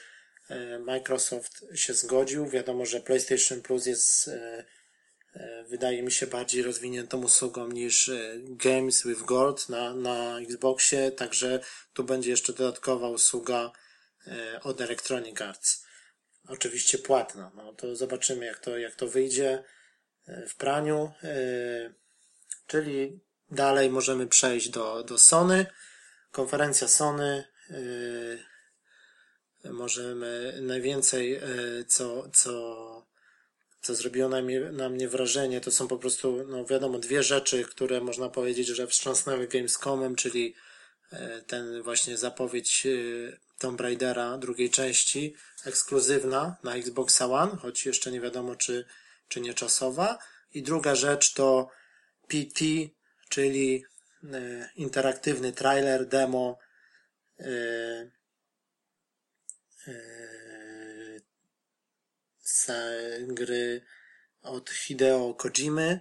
E, 0.48 0.78
Microsoft 0.78 1.64
się 1.74 1.94
zgodził. 1.94 2.48
Wiadomo, 2.48 2.86
że 2.86 3.00
PlayStation 3.00 3.62
Plus 3.62 3.86
jest, 3.86 4.30
wydaje 5.68 6.02
mi 6.02 6.12
się, 6.12 6.26
bardziej 6.26 6.62
rozwiniętą 6.62 7.22
usługą 7.22 7.68
niż 7.68 8.10
Games 8.38 9.06
with 9.06 9.22
Gold 9.22 9.68
na, 9.68 9.94
na 9.94 10.40
Xboxie, 10.40 11.10
także 11.10 11.60
tu 11.94 12.04
będzie 12.04 12.30
jeszcze 12.30 12.52
dodatkowa 12.52 13.08
usługa 13.08 13.72
od 14.62 14.80
Electronic 14.80 15.40
Arts. 15.40 15.84
Oczywiście 16.48 16.98
płatna. 16.98 17.52
No 17.54 17.72
to 17.72 17.96
zobaczymy, 17.96 18.46
jak 18.46 18.58
to, 18.58 18.78
jak 18.78 18.94
to 18.94 19.08
wyjdzie 19.08 19.64
w 20.26 20.54
praniu, 20.56 21.12
e, 21.22 21.94
czyli 22.66 23.20
dalej 23.50 23.90
możemy 23.90 24.26
przejść 24.26 24.68
do, 24.68 25.04
do 25.04 25.18
Sony. 25.18 25.66
Konferencja 26.32 26.88
Sony 26.88 27.44
e, 29.64 29.72
możemy 29.72 30.58
najwięcej, 30.62 31.34
e, 31.34 31.40
co, 31.88 32.28
co, 32.32 33.06
co 33.82 33.94
zrobiło 33.94 34.28
na 34.28 34.42
mnie, 34.42 34.60
na 34.60 34.88
mnie 34.88 35.08
wrażenie, 35.08 35.60
to 35.60 35.70
są 35.70 35.88
po 35.88 35.98
prostu, 35.98 36.44
no 36.48 36.64
wiadomo, 36.64 36.98
dwie 36.98 37.22
rzeczy, 37.22 37.64
które 37.64 38.00
można 38.00 38.28
powiedzieć, 38.28 38.66
że 38.66 38.86
wstrząsnęły 38.86 39.48
Gamescomem, 39.48 40.16
czyli 40.16 40.54
ten 41.46 41.82
właśnie 41.82 42.16
zapowiedź 42.16 42.86
Tomb 43.58 43.80
Raidera 43.80 44.38
drugiej 44.38 44.70
części, 44.70 45.34
ekskluzywna 45.64 46.56
na 46.62 46.74
Xbox 46.74 47.22
One, 47.22 47.56
choć 47.56 47.86
jeszcze 47.86 48.12
nie 48.12 48.20
wiadomo, 48.20 48.56
czy 48.56 48.84
czy 49.28 49.40
nieczasowa. 49.40 50.18
I 50.54 50.62
druga 50.62 50.94
rzecz 50.94 51.32
to 51.32 51.70
PT, 52.28 52.64
czyli 53.28 53.84
e, 54.24 54.68
interaktywny 54.76 55.52
trailer, 55.52 56.06
demo 56.08 56.58
e, 57.40 58.10
e, 59.88 60.00
gry 63.20 63.82
od 64.42 64.70
Hideo 64.70 65.34
Kojimy. 65.34 66.00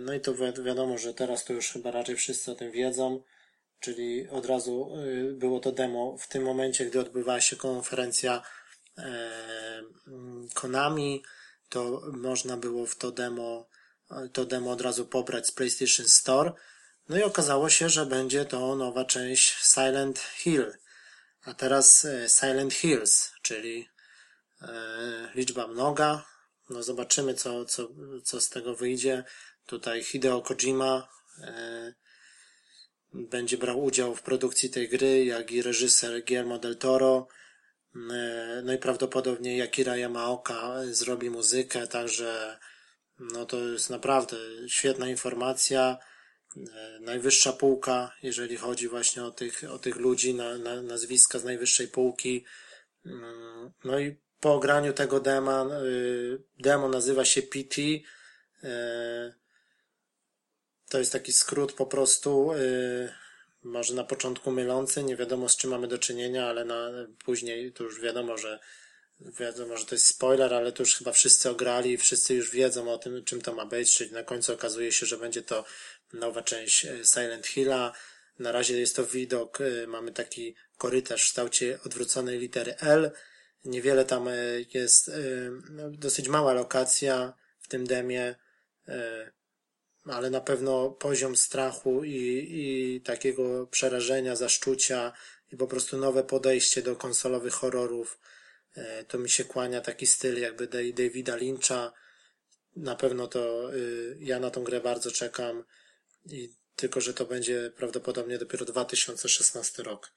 No 0.00 0.14
i 0.14 0.20
to 0.20 0.34
wi 0.34 0.62
wiadomo, 0.64 0.98
że 0.98 1.14
teraz 1.14 1.44
to 1.44 1.52
już 1.52 1.72
chyba 1.72 1.90
raczej 1.90 2.16
wszyscy 2.16 2.52
o 2.52 2.54
tym 2.54 2.70
wiedzą, 2.70 3.22
czyli 3.80 4.28
od 4.28 4.46
razu 4.46 4.92
było 5.32 5.60
to 5.60 5.72
demo 5.72 6.16
w 6.18 6.28
tym 6.28 6.42
momencie, 6.42 6.86
gdy 6.86 7.00
odbywała 7.00 7.40
się 7.40 7.56
konferencja 7.56 8.42
Konami 10.54 11.22
to 11.70 12.02
można 12.12 12.56
było 12.56 12.86
w 12.86 12.96
to 12.96 13.12
demo, 13.12 13.68
to 14.32 14.44
demo 14.44 14.70
od 14.70 14.80
razu 14.80 15.06
pobrać 15.06 15.46
z 15.46 15.52
PlayStation 15.52 16.08
Store. 16.08 16.52
No 17.08 17.18
i 17.18 17.22
okazało 17.22 17.70
się, 17.70 17.88
że 17.88 18.06
będzie 18.06 18.44
to 18.44 18.76
nowa 18.76 19.04
część 19.04 19.72
Silent 19.74 20.18
Hill. 20.18 20.72
A 21.42 21.54
teraz 21.54 22.04
e, 22.04 22.28
Silent 22.28 22.74
Hills, 22.74 23.32
czyli 23.42 23.88
e, 24.62 24.68
liczba 25.34 25.66
mnoga. 25.66 26.24
No 26.70 26.82
zobaczymy, 26.82 27.34
co, 27.34 27.64
co, 27.64 27.88
co 28.24 28.40
z 28.40 28.48
tego 28.48 28.74
wyjdzie. 28.74 29.24
Tutaj 29.66 30.04
Hideo 30.04 30.42
Kojima 30.42 31.08
e, 31.38 31.94
będzie 33.12 33.58
brał 33.58 33.84
udział 33.84 34.14
w 34.14 34.22
produkcji 34.22 34.70
tej 34.70 34.88
gry, 34.88 35.24
jak 35.24 35.50
i 35.50 35.62
reżyser 35.62 36.24
Guillermo 36.24 36.58
del 36.58 36.76
Toro. 36.76 37.28
E, 37.94 38.62
no 38.64 38.72
i 38.72 38.78
prawdopodobnie 38.78 39.56
Yakira 39.56 39.96
Yamaoka 39.96 40.72
zrobi 40.90 41.30
muzykę, 41.30 41.86
także 41.86 42.58
no 43.18 43.46
to 43.46 43.58
jest 43.58 43.90
naprawdę 43.90 44.36
świetna 44.68 45.08
informacja. 45.08 45.98
E, 46.56 47.00
najwyższa 47.00 47.52
półka, 47.52 48.12
jeżeli 48.22 48.56
chodzi 48.56 48.88
właśnie 48.88 49.24
o 49.24 49.30
tych, 49.30 49.64
o 49.70 49.78
tych 49.78 49.96
ludzi, 49.96 50.34
na, 50.34 50.58
na, 50.58 50.82
nazwiska 50.82 51.38
z 51.38 51.44
najwyższej 51.44 51.88
półki. 51.88 52.44
Mm, 53.06 53.70
no 53.84 53.98
i 53.98 54.16
po 54.40 54.54
ograniu 54.54 54.92
tego 54.92 55.20
dema, 55.20 55.62
e, 55.62 55.80
demo 56.58 56.88
nazywa 56.88 57.24
się 57.24 57.42
PT. 57.42 57.82
To 60.88 60.98
jest 60.98 61.12
taki 61.12 61.32
skrót 61.32 61.72
po 61.72 61.86
prostu 61.86 62.50
może 63.62 63.94
na 63.94 64.04
początku 64.04 64.50
mylący, 64.50 65.04
nie 65.04 65.16
wiadomo 65.16 65.48
z 65.48 65.56
czym 65.56 65.70
mamy 65.70 65.88
do 65.88 65.98
czynienia, 65.98 66.46
ale 66.46 66.64
na, 66.64 66.90
później 67.24 67.72
to 67.72 67.84
już 67.84 68.00
wiadomo, 68.00 68.38
że 68.38 68.58
wiadomo, 69.20 69.76
że 69.76 69.86
to 69.86 69.94
jest 69.94 70.06
spoiler, 70.06 70.54
ale 70.54 70.72
to 70.72 70.82
już 70.82 70.94
chyba 70.94 71.12
wszyscy 71.12 71.50
ograli, 71.50 71.98
wszyscy 71.98 72.34
już 72.34 72.50
wiedzą 72.50 72.92
o 72.92 72.98
tym, 72.98 73.24
czym 73.24 73.40
to 73.42 73.54
ma 73.54 73.66
być, 73.66 73.96
czyli 73.96 74.12
na 74.12 74.22
końcu 74.22 74.52
okazuje 74.52 74.92
się, 74.92 75.06
że 75.06 75.18
będzie 75.18 75.42
to 75.42 75.64
nowa 76.12 76.42
część 76.42 76.84
e, 76.84 77.04
Silent 77.04 77.46
Hilla. 77.46 77.92
Na 78.38 78.52
razie 78.52 78.80
jest 78.80 78.96
to 78.96 79.06
widok, 79.06 79.60
e, 79.60 79.86
mamy 79.86 80.12
taki 80.12 80.54
korytarz 80.76 81.22
w 81.22 81.24
kształcie 81.24 81.78
odwróconej 81.86 82.38
litery 82.38 82.74
L. 82.76 83.10
Niewiele 83.64 84.04
tam 84.04 84.28
e, 84.28 84.34
jest, 84.74 85.10
no, 85.70 85.90
dosyć 85.90 86.28
mała 86.28 86.52
lokacja 86.52 87.32
w 87.58 87.68
tym 87.68 87.86
demie 87.86 88.34
ale 90.04 90.30
na 90.30 90.40
pewno 90.40 90.90
poziom 90.90 91.36
strachu 91.36 92.04
i, 92.04 92.46
i 92.50 93.00
takiego 93.00 93.66
przerażenia, 93.66 94.36
zaszczucia 94.36 95.12
i 95.52 95.56
po 95.56 95.66
prostu 95.66 95.98
nowe 95.98 96.24
podejście 96.24 96.82
do 96.82 96.96
konsolowych 96.96 97.54
horrorów. 97.54 98.18
E, 98.74 99.04
to 99.04 99.18
mi 99.18 99.30
się 99.30 99.44
kłania 99.44 99.80
taki 99.80 100.06
styl 100.06 100.40
jakby 100.40 100.66
Davida 100.92 101.36
Lyncha. 101.36 101.92
Na 102.76 102.96
pewno 102.96 103.26
to 103.26 103.74
y, 103.74 104.16
ja 104.20 104.40
na 104.40 104.50
tą 104.50 104.64
grę 104.64 104.80
bardzo 104.80 105.10
czekam 105.10 105.64
i 106.26 106.52
tylko, 106.76 107.00
że 107.00 107.14
to 107.14 107.24
będzie 107.24 107.72
prawdopodobnie 107.76 108.38
dopiero 108.38 108.64
2016 108.64 109.82
rok. 109.82 110.12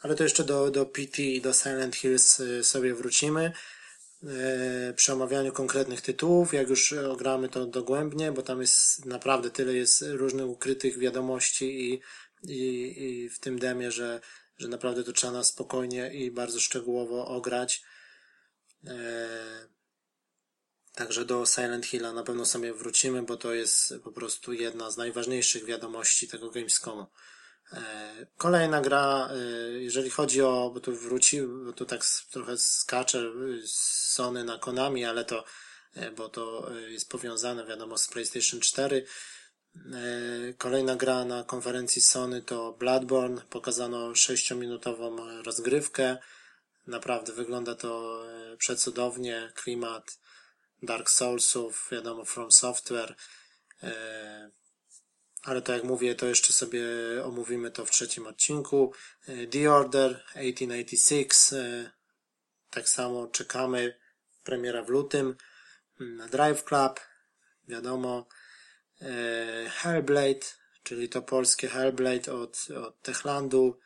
Ale 0.00 0.14
to 0.14 0.22
jeszcze 0.22 0.44
do, 0.44 0.70
do 0.70 0.86
PT 0.86 1.18
i 1.18 1.40
do 1.40 1.52
Silent 1.52 1.96
Hills 1.96 2.40
y, 2.40 2.64
sobie 2.64 2.94
wrócimy. 2.94 3.52
E, 4.24 4.94
przy 4.94 5.12
omawianiu 5.12 5.52
konkretnych 5.52 6.00
tytułów, 6.00 6.54
jak 6.54 6.68
już 6.68 6.92
ogramy 6.92 7.48
to 7.48 7.66
dogłębnie, 7.66 8.32
bo 8.32 8.42
tam 8.42 8.60
jest 8.60 9.04
naprawdę 9.04 9.50
tyle 9.50 9.74
jest 9.74 10.04
różnych 10.08 10.46
ukrytych 10.46 10.98
wiadomości 10.98 11.92
i, 11.92 12.00
i, 12.52 13.02
i 13.04 13.28
w 13.28 13.38
tym 13.38 13.58
demie, 13.58 13.90
że, 13.90 14.20
że 14.58 14.68
naprawdę 14.68 15.04
to 15.04 15.12
trzeba 15.12 15.32
na 15.32 15.44
spokojnie 15.44 16.14
i 16.14 16.30
bardzo 16.30 16.60
szczegółowo 16.60 17.26
ograć. 17.26 17.82
E, 18.86 19.28
także 20.94 21.24
do 21.24 21.46
Silent 21.46 21.86
Hilla 21.86 22.12
na 22.12 22.22
pewno 22.22 22.44
sobie 22.44 22.74
wrócimy, 22.74 23.22
bo 23.22 23.36
to 23.36 23.54
jest 23.54 23.94
po 24.04 24.12
prostu 24.12 24.52
jedna 24.52 24.90
z 24.90 24.96
najważniejszych 24.96 25.64
wiadomości 25.64 26.28
tego 26.28 26.50
Gamescomu. 26.50 27.06
E, 27.72 28.26
kolejna 28.36 28.80
gra, 28.80 29.28
e, 29.30 29.36
jeżeli 29.70 30.10
chodzi 30.10 30.42
o, 30.42 30.70
bo 30.74 30.80
tu 30.80 30.96
wrócił, 30.96 31.64
bo 31.64 31.72
tu 31.72 31.86
tak 31.86 32.00
trochę 32.30 32.58
skacze 32.58 33.22
z 33.66 33.74
Sony 34.12 34.44
na 34.44 34.58
Konami, 34.58 35.04
ale 35.04 35.24
to, 35.24 35.44
e, 35.94 36.10
bo 36.10 36.28
to 36.28 36.70
jest 36.88 37.10
powiązane, 37.10 37.66
wiadomo, 37.66 37.98
z 37.98 38.08
PlayStation 38.08 38.60
4. 38.60 39.06
Kolejna 40.58 40.96
gra 40.96 41.24
na 41.24 41.44
konferencji 41.44 42.02
Sony 42.02 42.42
to 42.42 42.72
Bloodborne. 42.72 43.42
Pokazano 43.50 44.12
6-minutową 44.12 45.42
rozgrywkę. 45.42 46.16
Naprawdę 46.86 47.32
wygląda 47.32 47.74
to 47.74 48.22
przecudownie. 48.58 49.52
Klimat 49.54 50.18
Dark 50.82 51.10
Soulsów, 51.10 51.88
wiadomo, 51.92 52.24
From 52.24 52.52
Software 52.52 53.16
ale 55.46 55.62
tak 55.62 55.76
jak 55.76 55.84
mówię, 55.84 56.14
to 56.14 56.26
jeszcze 56.26 56.52
sobie 56.52 56.84
omówimy 57.24 57.70
to 57.70 57.86
w 57.86 57.90
trzecim 57.90 58.26
odcinku. 58.26 58.92
E, 59.28 59.46
The 59.46 59.72
Order 59.72 60.24
1886, 60.34 61.52
e, 61.52 61.90
tak 62.70 62.88
samo 62.88 63.26
czekamy. 63.26 63.98
premiera 64.44 64.82
w 64.82 64.88
lutym. 64.88 65.36
Mm, 66.00 66.30
Drive 66.30 66.64
Club, 66.64 67.00
wiadomo. 67.68 68.26
E, 69.00 69.70
Hellblade, 69.70 70.46
czyli 70.82 71.08
to 71.08 71.22
polskie 71.22 71.68
Hellblade 71.68 72.32
od, 72.32 72.66
od 72.86 73.02
Techlandu. 73.02 73.78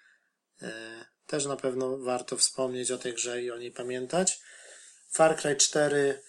Też 1.27 1.47
na 1.47 1.57
pewno 1.57 1.99
warto 1.99 2.37
wspomnieć 2.37 2.91
o 2.91 2.99
tej 2.99 3.15
grze 3.15 3.43
i 3.43 3.51
o 3.51 3.59
niej 3.59 3.73
pamiętać. 3.73 4.41
Far 5.11 5.37
Cry 5.37 5.57
4 5.57 6.23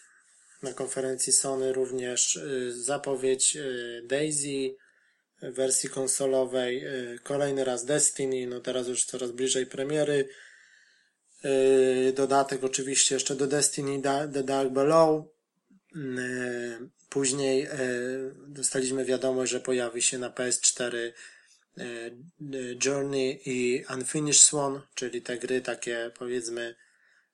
na 0.62 0.74
konferencji 0.74 1.34
Sony 1.34 1.74
również 1.74 2.40
zapowiedź 2.70 3.58
Daisy 4.04 4.76
wersji 5.42 5.90
konsolowej, 5.90 6.86
y, 6.86 7.20
kolejny 7.24 7.64
raz 7.64 7.86
Destiny, 7.86 8.48
no 8.48 8.60
teraz 8.60 8.88
już 8.88 9.06
coraz 9.06 9.32
bliżej 9.32 9.66
premiery. 9.66 10.30
Dodatek 12.14 12.64
oczywiście 12.64 13.16
jeszcze 13.16 13.36
do 13.36 13.48
Destiny 13.48 14.02
The 14.34 14.44
Dark 14.44 14.70
Below. 14.70 15.26
Później 17.10 17.68
dostaliśmy 18.48 19.06
wiadomość, 19.06 19.52
że 19.52 19.60
pojawi 19.60 20.02
się 20.02 20.18
na 20.18 20.30
PS4 20.30 21.12
Journey 22.86 23.42
i 23.46 23.86
Unfinished 23.96 24.44
Swan, 24.44 24.82
czyli 24.96 25.22
te 25.22 25.38
gry 25.38 25.62
takie 25.62 26.12
powiedzmy 26.20 26.76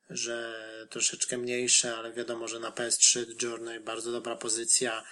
że 0.09 0.53
troszeczkę 0.89 1.37
mniejsze, 1.37 1.95
ale 1.95 2.13
wiadomo, 2.13 2.47
że 2.47 2.59
na 2.59 2.71
PS3 2.71 3.43
Journey 3.43 3.79
bardzo 3.79 4.11
dobra 4.11 4.35
pozycja 4.35 5.03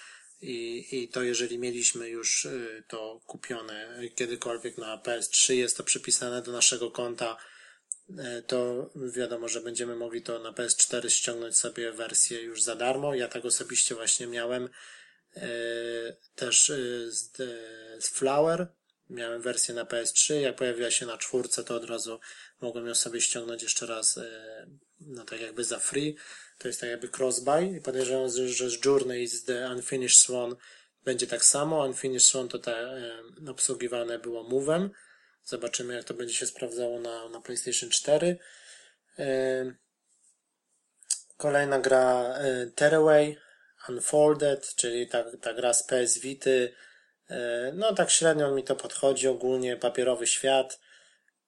i, 0.42 0.88
i 0.92 1.08
to 1.08 1.24
jeżeli 1.24 1.60
mieliśmy 1.60 2.10
już 2.10 2.46
y, 2.46 2.84
to 2.88 3.22
kupione 3.27 4.01
kiedykolwiek 4.15 4.77
na 4.77 4.98
PS3, 4.98 5.54
jest 5.54 5.77
to 5.77 5.84
przypisane 5.84 6.42
do 6.42 6.51
naszego 6.51 6.92
konta, 6.92 7.38
y, 8.10 8.13
to 8.48 8.89
wiadomo, 8.96 9.48
że 9.48 9.62
będziemy 9.62 9.96
mogli 9.96 10.22
to 10.22 10.39
na 10.39 10.51
PS4 10.51 11.10
ściągnąć 11.10 11.58
sobie 11.58 11.92
wersję 11.92 12.42
już 12.42 12.63
za 12.63 12.75
darmo. 12.75 13.15
Ja 13.15 13.27
tak 13.27 13.46
osobiście 13.46 13.96
właśnie 13.96 14.27
miałem 14.27 14.70
y, 15.38 15.39
też 16.36 16.72
z, 17.08 17.38
z 18.00 18.10
Flower, 18.10 18.68
miałem 19.10 19.42
wersję 19.42 19.75
na 19.75 19.86
PS3, 19.86 20.34
jak 20.34 20.56
pojawiła 20.56 20.92
się 20.92 21.06
na 21.06 21.18
czwórce, 21.18 21.63
to 21.63 21.75
od 21.75 21.86
razu 21.86 22.20
mogłem 22.62 22.88
ją 22.88 22.96
sobie 22.96 23.22
ściągnąć 23.22 23.63
jeszcze 23.63 23.86
raz 23.86 24.20
no 24.99 25.25
tak 25.25 25.41
jakby 25.41 25.63
za 25.63 25.79
free. 25.79 26.15
To 26.57 26.67
jest 26.67 26.81
tak 26.81 26.89
jakby 26.89 27.07
cross-buy 27.07 27.77
i 27.77 27.81
podejrzewam, 27.81 28.29
że 28.29 28.69
z 28.69 28.85
Journey 28.85 29.27
z 29.27 29.43
The 29.43 29.69
Unfinished 29.69 30.17
Swan 30.17 30.55
będzie 31.05 31.27
tak 31.27 31.45
samo. 31.45 31.85
Unfinished 31.85 32.27
Swan 32.27 32.47
to 32.47 32.59
te 32.59 32.77
e, 32.77 33.51
obsługiwane 33.51 34.19
było 34.19 34.43
Move'em. 34.43 34.89
Zobaczymy 35.43 35.95
jak 35.95 36.03
to 36.03 36.13
będzie 36.13 36.33
się 36.33 36.45
sprawdzało 36.45 36.99
na, 36.99 37.29
na 37.29 37.41
PlayStation 37.41 37.89
4. 37.89 38.37
E, 39.19 39.75
kolejna 41.37 41.79
gra 41.79 42.33
e, 42.37 42.67
Tearaway 42.75 43.37
Unfolded, 43.89 44.75
czyli 44.75 45.07
ta, 45.07 45.23
ta 45.37 45.53
gra 45.53 45.73
z 45.73 45.83
PS 45.83 46.17
Vity. 46.17 46.73
E, 47.29 47.71
no 47.75 47.93
tak 47.93 48.09
średnio 48.09 48.51
mi 48.51 48.63
to 48.63 48.75
podchodzi 48.75 49.27
ogólnie, 49.27 49.77
papierowy 49.77 50.27
świat 50.27 50.79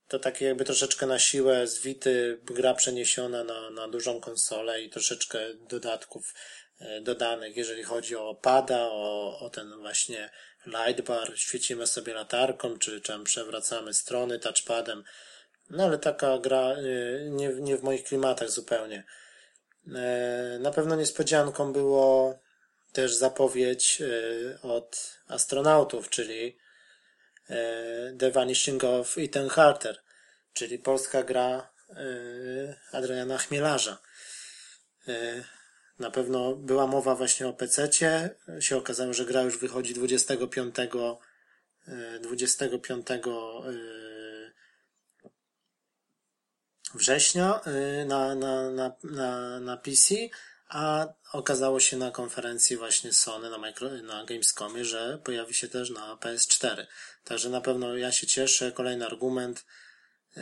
to 0.07 0.19
takie 0.19 0.45
jakby 0.45 0.65
troszeczkę 0.65 1.05
na 1.05 1.19
siłę 1.19 1.67
z 1.67 1.81
Wity 1.81 2.39
gra 2.43 2.73
przeniesiona 2.73 3.43
na, 3.43 3.69
na 3.69 3.87
dużą 3.87 4.21
konsolę 4.21 4.81
i 4.81 4.89
troszeczkę 4.89 5.39
dodatków 5.53 6.33
e, 6.79 7.01
dodanych, 7.01 7.57
jeżeli 7.57 7.83
chodzi 7.83 8.15
o 8.15 8.35
pada, 8.35 8.87
o, 8.91 9.39
o 9.39 9.49
ten 9.49 9.77
właśnie 9.79 10.29
lightbar, 10.65 11.31
świecimy 11.35 11.87
sobie 11.87 12.13
latarką, 12.13 12.79
czy 12.79 13.01
czym 13.01 13.23
przewracamy 13.23 13.93
strony 13.93 14.39
touchpadem. 14.39 15.03
No 15.69 15.83
ale 15.83 15.97
taka 15.97 16.37
gra 16.37 16.71
e, 16.71 16.83
nie, 17.29 17.49
nie 17.49 17.77
w 17.77 17.83
moich 17.83 18.03
klimatach 18.03 18.49
zupełnie. 18.49 19.03
E, 19.95 20.59
na 20.59 20.71
pewno 20.71 20.95
niespodzianką 20.95 21.73
było 21.73 22.39
też 22.93 23.13
zapowiedź 23.13 24.01
od 24.63 25.17
astronautów, 25.27 26.09
czyli 26.09 26.57
The 28.19 28.31
Vanishing 28.31 28.83
of 28.83 29.17
Ethan 29.17 29.49
Carter, 29.49 30.03
czyli 30.53 30.79
polska 30.79 31.23
gra 31.23 31.69
Adriana 32.91 33.37
Chmielarza. 33.37 33.97
Na 35.99 36.11
pewno 36.11 36.55
była 36.55 36.87
mowa 36.87 37.15
właśnie 37.15 37.47
o 37.47 37.53
PC-cie. 37.53 38.29
Się 38.59 38.77
okazało, 38.77 39.13
że 39.13 39.25
gra 39.25 39.41
już 39.41 39.57
wychodzi 39.57 39.93
25 39.93 40.75
25 42.21 43.07
września 46.95 47.61
na, 48.05 48.35
na, 48.35 48.71
na, 48.71 48.95
na, 49.03 49.59
na 49.59 49.77
PC, 49.77 50.15
a 50.69 51.07
okazało 51.33 51.79
się 51.79 51.97
na 51.97 52.11
konferencji 52.11 52.77
właśnie 52.77 53.13
Sony 53.13 53.49
na, 53.49 53.57
micro, 53.57 53.89
na 53.89 54.25
Gamescomie, 54.25 54.85
że 54.85 55.19
pojawi 55.23 55.53
się 55.53 55.67
też 55.67 55.89
na 55.89 56.15
PS4. 56.15 56.85
Także 57.23 57.49
na 57.49 57.61
pewno 57.61 57.97
ja 57.97 58.11
się 58.11 58.27
cieszę. 58.27 58.71
Kolejny 58.71 59.05
argument 59.05 59.65
e, 60.37 60.41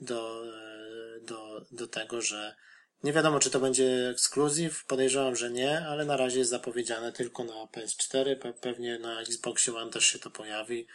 do, 0.00 0.44
e, 0.46 1.20
do, 1.20 1.66
do 1.70 1.86
tego, 1.86 2.22
że 2.22 2.56
nie 3.02 3.12
wiadomo, 3.12 3.40
czy 3.40 3.50
to 3.50 3.60
będzie 3.60 4.08
ekskluzyw. 4.10 4.84
Podejrzewam, 4.84 5.36
że 5.36 5.50
nie, 5.50 5.86
ale 5.86 6.04
na 6.04 6.16
razie 6.16 6.38
jest 6.38 6.50
zapowiedziane 6.50 7.12
tylko 7.12 7.44
na 7.44 7.52
PS4. 7.52 8.52
Pewnie 8.60 8.98
na 8.98 9.20
Xboxie 9.20 9.76
One 9.76 9.90
też 9.90 10.04
się 10.04 10.18
to 10.18 10.30
pojawi. 10.30 10.86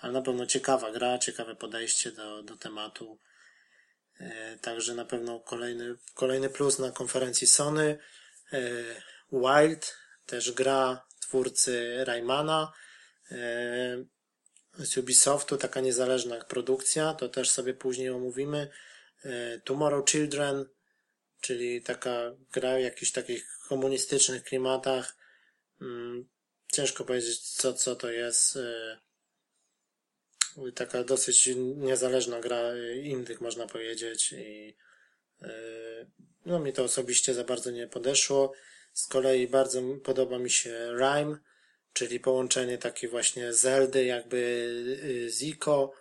Ale 0.00 0.12
na 0.12 0.22
pewno 0.22 0.46
ciekawa 0.46 0.92
gra, 0.92 1.18
ciekawe 1.18 1.56
podejście 1.56 2.12
do, 2.12 2.42
do 2.42 2.56
tematu. 2.56 3.18
E, 4.22 4.58
także 4.58 4.94
na 4.94 5.04
pewno 5.04 5.40
kolejny, 5.40 5.94
kolejny 6.14 6.50
plus 6.50 6.78
na 6.78 6.90
konferencji 6.90 7.46
Sony. 7.46 7.98
E, 8.52 8.60
Wild, 9.32 9.96
też 10.26 10.52
gra 10.52 11.06
twórcy 11.20 12.04
Raymana 12.04 12.72
e, 13.30 14.04
z 14.78 14.96
Ubisoftu, 14.96 15.56
taka 15.56 15.80
niezależna 15.80 16.44
produkcja, 16.44 17.14
to 17.14 17.28
też 17.28 17.50
sobie 17.50 17.74
później 17.74 18.10
omówimy. 18.10 18.68
Tomorrow 19.64 20.10
Children, 20.10 20.64
czyli 21.40 21.82
taka 21.82 22.32
gra 22.52 22.76
w 22.76 22.80
jakichś 22.80 23.12
takich 23.12 23.58
komunistycznych 23.68 24.44
klimatach. 24.44 25.16
Mm, 25.80 26.28
ciężko 26.72 27.04
powiedzieć, 27.04 27.40
co, 27.40 27.72
co 27.72 27.96
to 27.96 28.10
jest 28.10 28.58
taka 30.74 31.04
dosyć 31.04 31.48
niezależna 31.76 32.40
gra 32.40 32.62
innych, 33.02 33.40
można 33.40 33.66
powiedzieć. 33.66 34.32
I 34.32 34.76
e, 35.42 35.50
no 36.46 36.58
mi 36.58 36.72
to 36.72 36.84
osobiście 36.84 37.34
za 37.34 37.44
bardzo 37.44 37.70
nie 37.70 37.86
podeszło. 37.86 38.52
Z 38.92 39.06
kolei 39.06 39.48
bardzo 39.48 39.82
podoba 40.04 40.38
mi 40.38 40.50
się 40.50 40.92
Rhyme, 40.92 41.36
czyli 41.92 42.20
połączenie 42.20 42.78
takiej 42.78 43.10
właśnie 43.10 43.52
Zeldy 43.52 44.04
jakby 44.04 44.38
e, 45.26 45.30
z 45.30 45.42
Ico, 45.42 45.92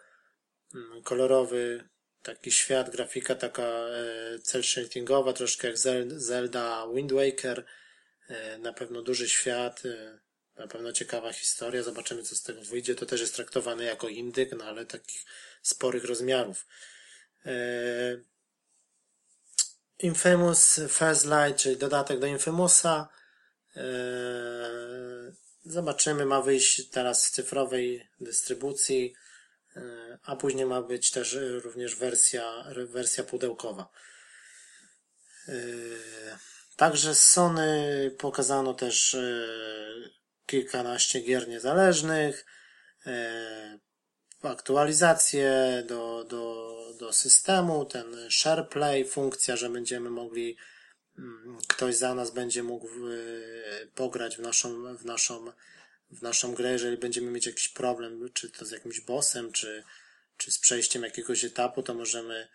mm, 0.75 1.03
kolorowy 1.03 1.89
taki 2.23 2.51
świat, 2.51 2.89
grafika 2.89 3.35
taka 3.35 3.63
e, 3.63 4.39
cel 4.39 4.63
shadingowa, 4.63 5.33
troszkę 5.33 5.67
jak 5.67 5.77
Zelda 6.07 6.87
Wind 6.95 7.11
Waker, 7.11 7.65
na 8.59 8.73
pewno 8.73 9.01
duży 9.01 9.29
świat, 9.29 9.83
na 10.55 10.67
pewno 10.67 10.93
ciekawa 10.93 11.33
historia, 11.33 11.83
zobaczymy 11.83 12.23
co 12.23 12.35
z 12.35 12.43
tego 12.43 12.61
wyjdzie. 12.61 12.95
To 12.95 13.05
też 13.05 13.21
jest 13.21 13.35
traktowane 13.35 13.83
jako 13.83 14.07
indyk, 14.07 14.51
no 14.57 14.65
ale 14.65 14.85
takich 14.85 15.25
sporych 15.61 16.05
rozmiarów. 16.05 16.67
Eee, 17.45 18.23
Infamous 19.99 20.79
First 20.89 21.25
Light, 21.25 21.61
czyli 21.61 21.77
dodatek 21.77 22.19
do 22.19 22.27
Infamousa. 22.27 23.09
Eee, 23.75 23.83
zobaczymy, 25.65 26.25
ma 26.25 26.41
wyjść 26.41 26.89
teraz 26.89 27.27
w 27.27 27.29
cyfrowej 27.29 28.09
dystrybucji, 28.19 29.13
eee, 29.75 30.17
a 30.23 30.35
później 30.35 30.65
ma 30.65 30.81
być 30.81 31.11
też 31.11 31.37
również 31.63 31.95
wersja, 31.95 32.65
wersja 32.75 33.23
pudełkowa. 33.23 33.89
Także 36.75 37.15
z 37.15 37.27
Sony 37.27 38.11
pokazano 38.17 38.73
też 38.73 39.17
kilkanaście 40.51 41.19
gier 41.19 41.47
niezależnych, 41.47 42.45
e, 43.05 43.79
aktualizacje 44.41 45.83
do, 45.87 46.23
do, 46.23 46.75
do 46.99 47.13
systemu, 47.13 47.85
ten 47.85 48.05
SharePlay, 48.29 49.05
funkcja, 49.05 49.55
że 49.55 49.69
będziemy 49.69 50.09
mogli, 50.09 50.57
mm, 51.17 51.57
ktoś 51.67 51.95
za 51.95 52.15
nas 52.15 52.31
będzie 52.31 52.63
mógł 52.63 52.87
e, 52.87 53.17
pograć 53.95 54.37
w 54.37 54.39
naszą, 54.39 54.97
w 54.97 55.05
naszą, 55.05 55.45
w 56.11 56.21
naszą 56.21 56.53
grę, 56.53 56.71
jeżeli 56.71 56.97
będziemy 56.97 57.31
mieć 57.31 57.45
jakiś 57.45 57.69
problem, 57.69 58.29
czy 58.33 58.49
to 58.49 58.65
z 58.65 58.71
jakimś 58.71 59.01
bossem, 59.01 59.51
czy, 59.51 59.83
czy 60.37 60.51
z 60.51 60.59
przejściem 60.59 61.03
jakiegoś 61.03 61.43
etapu, 61.43 61.83
to 61.83 61.93
możemy 61.93 62.47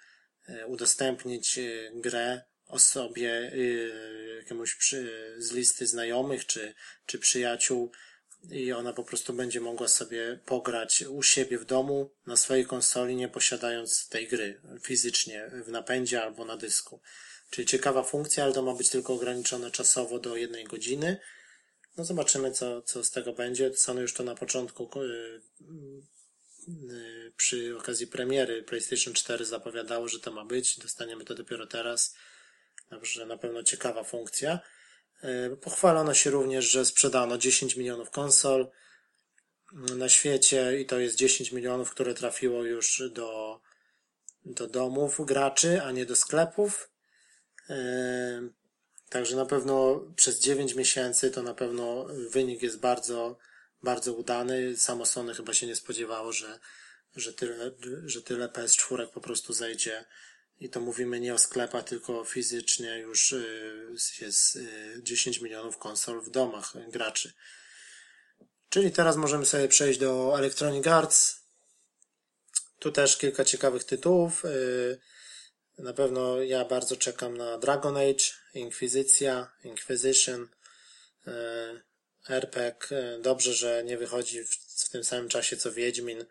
e, 0.49 0.67
udostępnić 0.67 1.61
grę 1.95 2.43
osobie, 2.69 3.53
y, 3.55 4.37
jakiemuś 4.39 4.75
przy, 4.75 5.35
z 5.39 5.53
listy 5.53 5.87
znajomych 5.87 6.47
czy, 6.47 6.75
czy 7.07 7.19
przyjaciół 7.19 7.93
i 8.51 8.73
ona 8.73 8.93
po 8.93 9.05
prostu 9.05 9.33
będzie 9.33 9.61
mogła 9.61 9.89
sobie 9.89 10.39
pograć 10.47 11.03
u 11.03 11.23
siebie 11.23 11.59
w 11.59 11.65
domu 11.65 12.11
na 12.27 12.37
swojej 12.37 12.67
konsoli, 12.67 13.17
nie 13.17 13.29
posiadając 13.29 14.09
tej 14.09 14.29
gry 14.29 14.61
fizycznie 14.83 15.51
w 15.67 15.69
napędzie 15.69 16.23
albo 16.23 16.45
na 16.45 16.57
dysku. 16.57 17.01
Czyli 17.51 17.67
ciekawa 17.67 18.03
funkcja, 18.03 18.45
ale 18.45 18.53
to 18.53 18.63
ma 18.63 18.75
być 18.75 18.89
tylko 18.89 19.15
ograniczone 19.15 19.71
czasowo 19.71 20.19
do 20.19 20.37
jednej 20.37 20.65
godziny. 20.65 21.21
No 21.97 22.05
zobaczymy, 22.05 22.53
co, 22.53 22.83
co 22.83 23.05
z 23.05 23.11
tego 23.11 23.33
będzie. 23.33 23.75
Sony 23.75 24.01
już 24.01 24.15
to 24.15 24.23
na 24.23 24.35
początku 24.35 24.91
yy, 25.03 25.43
yy, 26.69 27.33
przy 27.37 27.77
okazji 27.79 28.07
premiery 28.07 28.63
PlayStation 28.63 29.15
4 29.15 29.45
zapowiadało, 29.45 30.09
że 30.09 30.21
to 30.21 30.33
ma 30.33 30.45
być. 30.45 30.79
Dostaniemy 30.79 31.25
to 31.25 31.35
dopiero 31.35 31.67
teraz. 31.67 32.15
Także 32.91 33.27
na 33.27 33.39
pewno 33.39 33.63
ciekawa 33.63 34.05
funkcja. 34.05 34.61
Yy, 35.23 35.57
pochwalono 35.57 36.15
się 36.15 36.31
również, 36.31 36.71
że 36.71 36.85
sprzedano 36.85 37.39
10 37.39 37.77
milionów 37.77 38.11
konsol 38.11 38.71
na 39.73 40.09
świecie 40.09 40.81
i 40.81 40.87
to 40.87 40.99
jest 40.99 41.17
10 41.17 41.53
milionów, 41.53 41.91
które 41.91 42.15
trafiło 42.15 42.65
już 42.65 43.03
do, 43.11 43.61
do 44.45 44.67
domów 44.67 45.27
graczy, 45.27 45.83
a 45.83 45.93
nie 45.93 46.07
do 46.07 46.17
sklepów. 46.17 46.91
Także 49.09 49.37
na 49.37 49.47
pewno 49.47 50.05
przez 50.17 50.41
9 50.41 50.75
miesięcy 50.75 51.31
to 51.31 51.43
na 51.43 51.55
pewno 51.55 52.07
wynik 52.31 52.63
jest 52.63 52.81
bardzo, 52.81 53.39
bardzo 53.83 54.13
udany. 54.13 54.77
Samo 54.77 55.07
Sony 55.07 55.35
chyba 55.35 55.55
się 55.55 55.67
nie 55.67 55.77
spodziewało, 55.77 56.33
że, 56.33 56.59
że 57.17 57.33
tyle, 57.33 57.71
że 58.05 58.23
tyle 58.23 58.49
PS4 58.49 59.09
po 59.09 59.21
prostu 59.21 59.53
zejdzie. 59.53 60.05
I 60.61 60.69
to 60.71 60.81
mówimy 60.81 61.21
nie 61.21 61.35
o 61.35 61.39
sklepach, 61.39 61.85
tylko 61.85 62.25
fizycznie 62.25 62.99
już 62.99 63.33
y, 63.33 63.95
jest 64.21 64.59
10 65.03 65.39
y, 65.39 65.43
milionów 65.43 65.79
konsol 65.79 66.21
w 66.21 66.31
domach 66.31 66.73
graczy. 66.91 67.33
Czyli 68.69 68.93
teraz 68.93 69.17
możemy 69.17 69.47
sobie 69.47 69.69
przejść 69.69 69.99
do 69.99 70.39
Electronic 70.39 70.87
Arts. 70.87 71.41
Tu 72.79 72.93
też 72.93 73.17
kilka 73.17 73.45
ciekawych 73.45 73.85
tytułów. 73.85 74.45
Y, 74.45 75.01
na 75.79 75.93
pewno 75.93 76.43
ja 76.43 76.65
bardzo 76.65 76.97
czekam 76.97 77.37
na 77.37 77.59
Dragon 77.59 77.97
Age, 77.97 78.25
Inkwizycja, 78.55 79.53
Inquisition, 79.65 80.49
RPG. 82.29 82.89
Dobrze, 83.21 83.55
że 83.55 83.85
nie 83.85 83.99
wychodzi 83.99 84.45
w 84.79 84.89
tym 84.89 85.05
samym 85.05 85.29
czasie 85.29 85.57
co 85.57 85.73
Wiedźmin. 85.73 86.25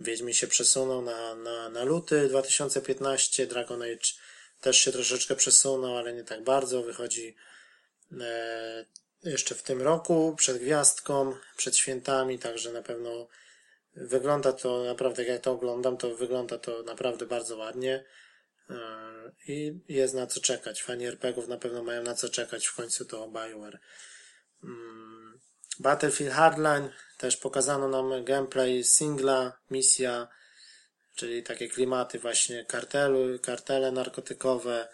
Wiedźmin 0.00 0.34
się 0.34 0.46
przesunął 0.46 1.02
na, 1.02 1.34
na, 1.34 1.68
na 1.68 1.84
luty 1.84 2.28
2015, 2.28 3.46
Dragon 3.46 3.82
Age 3.82 4.12
też 4.60 4.78
się 4.78 4.92
troszeczkę 4.92 5.36
przesunął, 5.36 5.96
ale 5.96 6.12
nie 6.12 6.24
tak 6.24 6.44
bardzo. 6.44 6.82
Wychodzi 6.82 7.36
e, 8.20 8.86
jeszcze 9.24 9.54
w 9.54 9.62
tym 9.62 9.82
roku, 9.82 10.34
przed 10.36 10.58
gwiazdką, 10.58 11.36
przed 11.56 11.76
świętami, 11.76 12.38
także 12.38 12.72
na 12.72 12.82
pewno 12.82 13.28
wygląda 13.94 14.52
to 14.52 14.84
naprawdę, 14.84 15.24
jak 15.24 15.42
to 15.42 15.52
oglądam, 15.52 15.96
to 15.96 16.16
wygląda 16.16 16.58
to 16.58 16.82
naprawdę 16.82 17.26
bardzo 17.26 17.56
ładnie. 17.56 18.04
E, 18.70 18.76
I 19.48 19.80
jest 19.88 20.14
na 20.14 20.26
co 20.26 20.40
czekać. 20.40 20.82
Fani 20.82 21.06
RPGów 21.06 21.48
na 21.48 21.58
pewno 21.58 21.82
mają 21.82 22.02
na 22.02 22.14
co 22.14 22.28
czekać. 22.28 22.66
W 22.66 22.74
końcu 22.74 23.04
to 23.04 23.28
Bioware. 23.28 23.78
Mm, 24.64 25.40
Battlefield 25.78 26.32
Hardline 26.32 26.88
też 27.20 27.36
pokazano 27.36 27.88
nam 27.88 28.24
gameplay 28.24 28.84
singla, 28.84 29.58
misja, 29.70 30.28
czyli 31.14 31.42
takie 31.42 31.68
klimaty 31.68 32.18
właśnie 32.18 32.64
kartelu, 32.64 33.38
kartele 33.38 33.92
narkotykowe. 33.92 34.88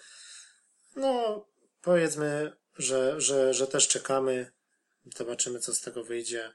No, 0.96 1.46
powiedzmy, 1.82 2.52
że, 2.78 3.20
że, 3.20 3.54
że 3.54 3.66
też 3.66 3.88
czekamy. 3.88 4.52
Zobaczymy, 5.16 5.60
co 5.60 5.74
z 5.74 5.80
tego 5.80 6.04
wyjdzie. 6.04 6.52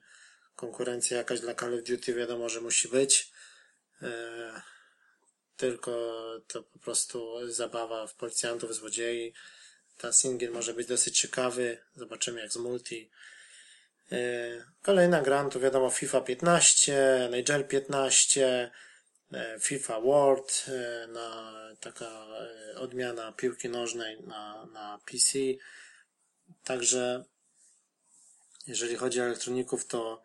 Konkurencja 0.56 1.18
jakaś 1.18 1.40
dla 1.40 1.56
Call 1.56 1.74
of 1.74 1.84
Duty 1.84 2.14
wiadomo, 2.14 2.50
że 2.50 2.62
musi 2.62 2.88
być. 2.88 3.32
E, 4.02 4.62
tylko 5.58 5.92
to 6.48 6.64
po 6.64 6.80
prostu 6.80 7.38
zabawa 7.52 8.08
w 8.08 8.16
policjantów, 8.16 8.76
złodziei. 8.76 9.34
Ta 9.98 10.14
singiel 10.14 10.52
może 10.52 10.74
być 10.74 10.88
dosyć 10.88 11.20
ciekawy. 11.20 11.78
Zobaczymy 11.96 12.42
jak 12.42 12.52
z 12.52 12.58
multi. 12.58 13.12
E, 14.12 14.18
kolejna 14.82 15.22
gra, 15.22 15.50
to 15.50 15.60
wiadomo 15.60 15.90
FIFA 15.90 16.22
15, 16.22 17.30
NHL 17.30 17.64
15, 17.64 18.72
e, 19.34 19.60
FIFA 19.60 20.00
World, 20.00 20.66
e, 20.68 21.08
na, 21.08 21.54
taka 21.80 22.28
odmiana 22.76 23.32
piłki 23.32 23.70
nożnej 23.70 24.24
na, 24.24 24.66
na 24.66 25.00
PC. 25.06 25.40
Także 26.64 27.24
jeżeli 28.68 28.96
chodzi 28.96 29.22
o 29.22 29.24
elektroników, 29.24 29.88
to 29.88 30.22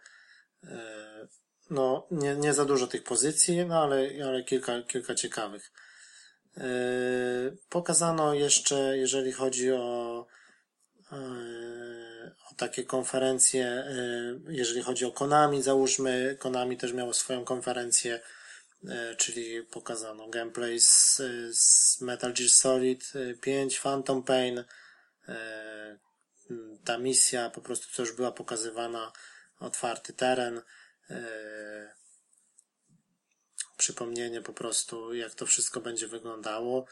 no, 1.71 2.07
nie, 2.11 2.37
nie 2.37 2.55
za 2.55 2.65
dużo 2.65 2.87
tych 2.87 3.05
pozycji, 3.05 3.67
no 3.67 3.83
ale, 3.83 4.09
ale 4.27 4.45
kilka, 4.45 4.83
kilka 4.83 5.15
ciekawych. 5.15 5.73
Pokazano 7.69 8.35
jeszcze, 8.35 8.99
jeżeli 8.99 9.33
chodzi 9.33 9.73
o 9.73 10.27
takie 12.57 12.85
konferencje, 12.85 13.85
yy, 14.47 14.55
jeżeli 14.55 14.83
chodzi 14.83 15.05
o 15.05 15.13
Konami, 15.13 15.63
załóżmy, 15.63 16.37
Konami 16.41 16.77
też 16.77 16.93
miało 16.93 17.13
swoją 17.13 17.45
konferencję, 17.45 18.21
czyli 19.17 19.63
pokazano 19.63 20.29
gameplay 20.29 20.81
z, 20.81 21.23
z 21.53 22.01
Metal 22.01 22.33
Gear 22.33 22.51
Solid 22.51 23.13
5, 23.41 23.81
Phantom 23.81 24.23
Pain, 24.23 24.65
ta 26.85 26.99
misja 26.99 27.51
po 27.51 27.61
prostu 27.61 28.03
już 28.03 28.13
była 28.13 28.33
pokazywana, 28.33 29.13
otwarty 29.61 30.13
teren, 30.13 30.63
przypomnienie 33.77 34.43
po 34.43 34.53
prostu, 34.53 35.15
jak 35.15 35.35
to 35.35 35.47
wszystko 35.47 35.81
będzie 35.81 36.09
wyglądało. 36.09 36.87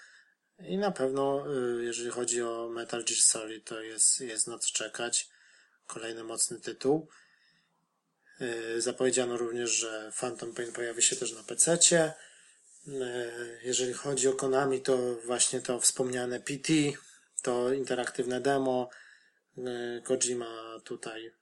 I 0.58 0.78
na 0.78 0.90
pewno, 0.90 1.44
jeżeli 1.80 2.10
chodzi 2.10 2.42
o 2.42 2.68
Metal 2.68 3.04
Gear 3.04 3.20
Solid, 3.20 3.64
to 3.64 3.80
jest, 3.80 4.20
jest 4.20 4.46
na 4.46 4.58
co 4.58 4.68
czekać. 4.72 5.28
Kolejny 5.86 6.24
mocny 6.24 6.60
tytuł. 6.60 7.08
E, 8.40 8.80
zapowiedziano 8.80 9.36
również, 9.36 9.70
że 9.70 10.12
Phantom 10.20 10.54
Pain 10.54 10.72
pojawi 10.72 11.02
się 11.02 11.16
też 11.16 11.32
na 11.32 11.42
PC. 11.42 11.78
Jeżeli 13.62 13.92
chodzi 13.92 14.28
o 14.28 14.32
Konami, 14.32 14.80
to 14.80 15.14
właśnie 15.14 15.60
to 15.60 15.80
wspomniane 15.80 16.40
PT, 16.40 16.72
to 17.42 17.72
interaktywne 17.72 18.40
demo. 18.40 18.90
Kojima 20.04 20.80
tutaj 20.84 21.32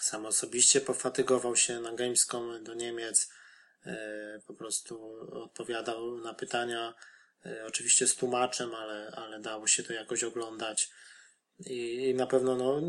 sam 0.00 0.26
osobiście 0.26 0.80
pofatygował 0.80 1.56
się 1.56 1.80
na 1.80 1.92
Gamescom 1.92 2.64
do 2.64 2.74
Niemiec, 2.74 3.30
e, 3.86 4.40
po 4.46 4.54
prostu 4.54 5.20
odpowiadał 5.42 6.18
na 6.18 6.34
pytania, 6.34 6.94
e, 7.46 7.66
oczywiście 7.66 8.06
z 8.06 8.14
tłumaczem, 8.14 8.74
ale, 8.74 9.12
ale 9.16 9.40
dało 9.40 9.66
się 9.66 9.82
to 9.82 9.92
jakoś 9.92 10.24
oglądać. 10.24 10.90
I, 11.66 12.08
i 12.08 12.14
na 12.14 12.26
pewno, 12.26 12.56
no, 12.56 12.80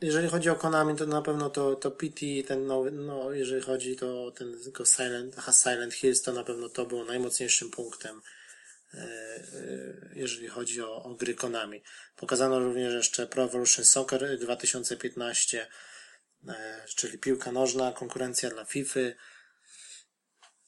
jeżeli 0.00 0.28
chodzi 0.28 0.50
o 0.50 0.56
Konami, 0.56 0.96
to 0.96 1.06
na 1.06 1.22
pewno 1.22 1.50
to, 1.50 1.76
to 1.76 1.90
PT, 1.90 2.20
ten 2.46 2.66
nowy, 2.66 2.90
no, 2.90 3.32
jeżeli 3.32 3.62
chodzi 3.62 3.96
to 3.96 4.30
ten 4.30 4.62
tylko 4.62 4.84
Silent, 4.84 5.36
Silent 5.62 5.94
Hills, 5.94 6.22
to 6.22 6.32
na 6.32 6.44
pewno 6.44 6.68
to 6.68 6.86
było 6.86 7.04
najmocniejszym 7.04 7.70
punktem, 7.70 8.20
e, 8.94 10.10
jeżeli 10.14 10.48
chodzi 10.48 10.82
o, 10.82 11.02
o 11.02 11.14
gry 11.14 11.34
Konami. 11.34 11.82
Pokazano 12.16 12.58
również 12.58 12.94
jeszcze 12.94 13.26
Pro 13.26 13.44
Evolution 13.44 13.84
Soccer 13.84 14.38
2015, 14.38 15.68
E, 16.46 16.84
czyli 16.96 17.18
piłka 17.18 17.52
nożna, 17.52 17.92
konkurencja 17.92 18.50
dla 18.50 18.64
FIFA. 18.64 19.00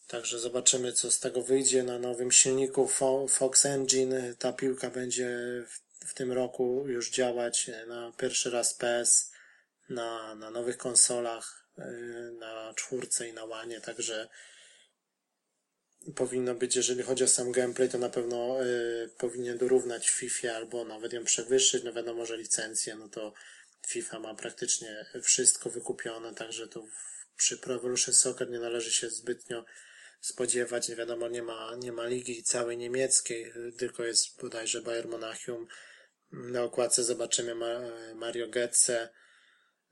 Także 0.06 0.38
zobaczymy, 0.38 0.92
co 0.92 1.10
z 1.10 1.20
tego 1.20 1.42
wyjdzie 1.42 1.82
na 1.82 1.98
nowym 1.98 2.32
silniku 2.32 2.88
Fox 3.28 3.66
Engine. 3.66 4.34
Ta 4.38 4.52
piłka 4.52 4.90
będzie 4.90 5.28
tym 6.14 6.32
roku 6.32 6.84
już 6.88 7.10
działać 7.10 7.70
na 7.86 8.12
pierwszy 8.12 8.50
raz 8.50 8.74
PS 8.74 9.32
na, 9.88 10.34
na 10.34 10.50
nowych 10.50 10.76
konsolach, 10.76 11.66
e, 11.78 11.90
na 12.38 12.74
czwórce 12.76 13.28
i 13.28 13.32
na 13.32 13.44
łanie, 13.44 13.80
także 13.80 14.28
powinno 16.16 16.54
być, 16.54 16.76
jeżeli 16.76 17.02
chodzi 17.02 17.24
o 17.24 17.28
sam 17.28 17.52
gameplay, 17.52 17.88
to 17.88 17.98
na 17.98 18.08
pewno 18.08 18.64
y, 18.64 19.10
powinien 19.18 19.58
dorównać 19.58 20.10
FIFA 20.10 20.52
albo 20.52 20.84
nawet 20.84 21.12
ją 21.12 21.24
przewyższyć. 21.24 21.84
No 21.84 21.92
wiadomo, 21.92 22.26
że 22.26 22.36
licencje, 22.36 22.94
no 22.96 23.08
to 23.08 23.32
FIFA 23.86 24.18
ma 24.18 24.34
praktycznie 24.34 25.06
wszystko 25.22 25.70
wykupione, 25.70 26.34
także 26.34 26.68
tu 26.68 26.88
przy 27.36 27.58
Pro 27.58 27.74
Evolution 27.74 28.14
Soccer 28.14 28.50
nie 28.50 28.58
należy 28.58 28.92
się 28.92 29.10
zbytnio 29.10 29.64
spodziewać. 30.20 30.88
Nie 30.88 30.96
wiadomo, 30.96 31.28
nie 31.28 31.42
ma, 31.42 31.74
nie 31.78 31.92
ma 31.92 32.06
ligi 32.06 32.42
całej 32.42 32.76
niemieckiej, 32.76 33.52
tylko 33.78 34.04
jest 34.04 34.40
bodajże 34.40 34.82
Bayern 34.82 35.10
Monachium. 35.10 35.66
Na 36.32 36.62
okładce 36.62 37.04
zobaczymy 37.04 37.54
Mario 38.14 38.48
Götze. 38.48 39.08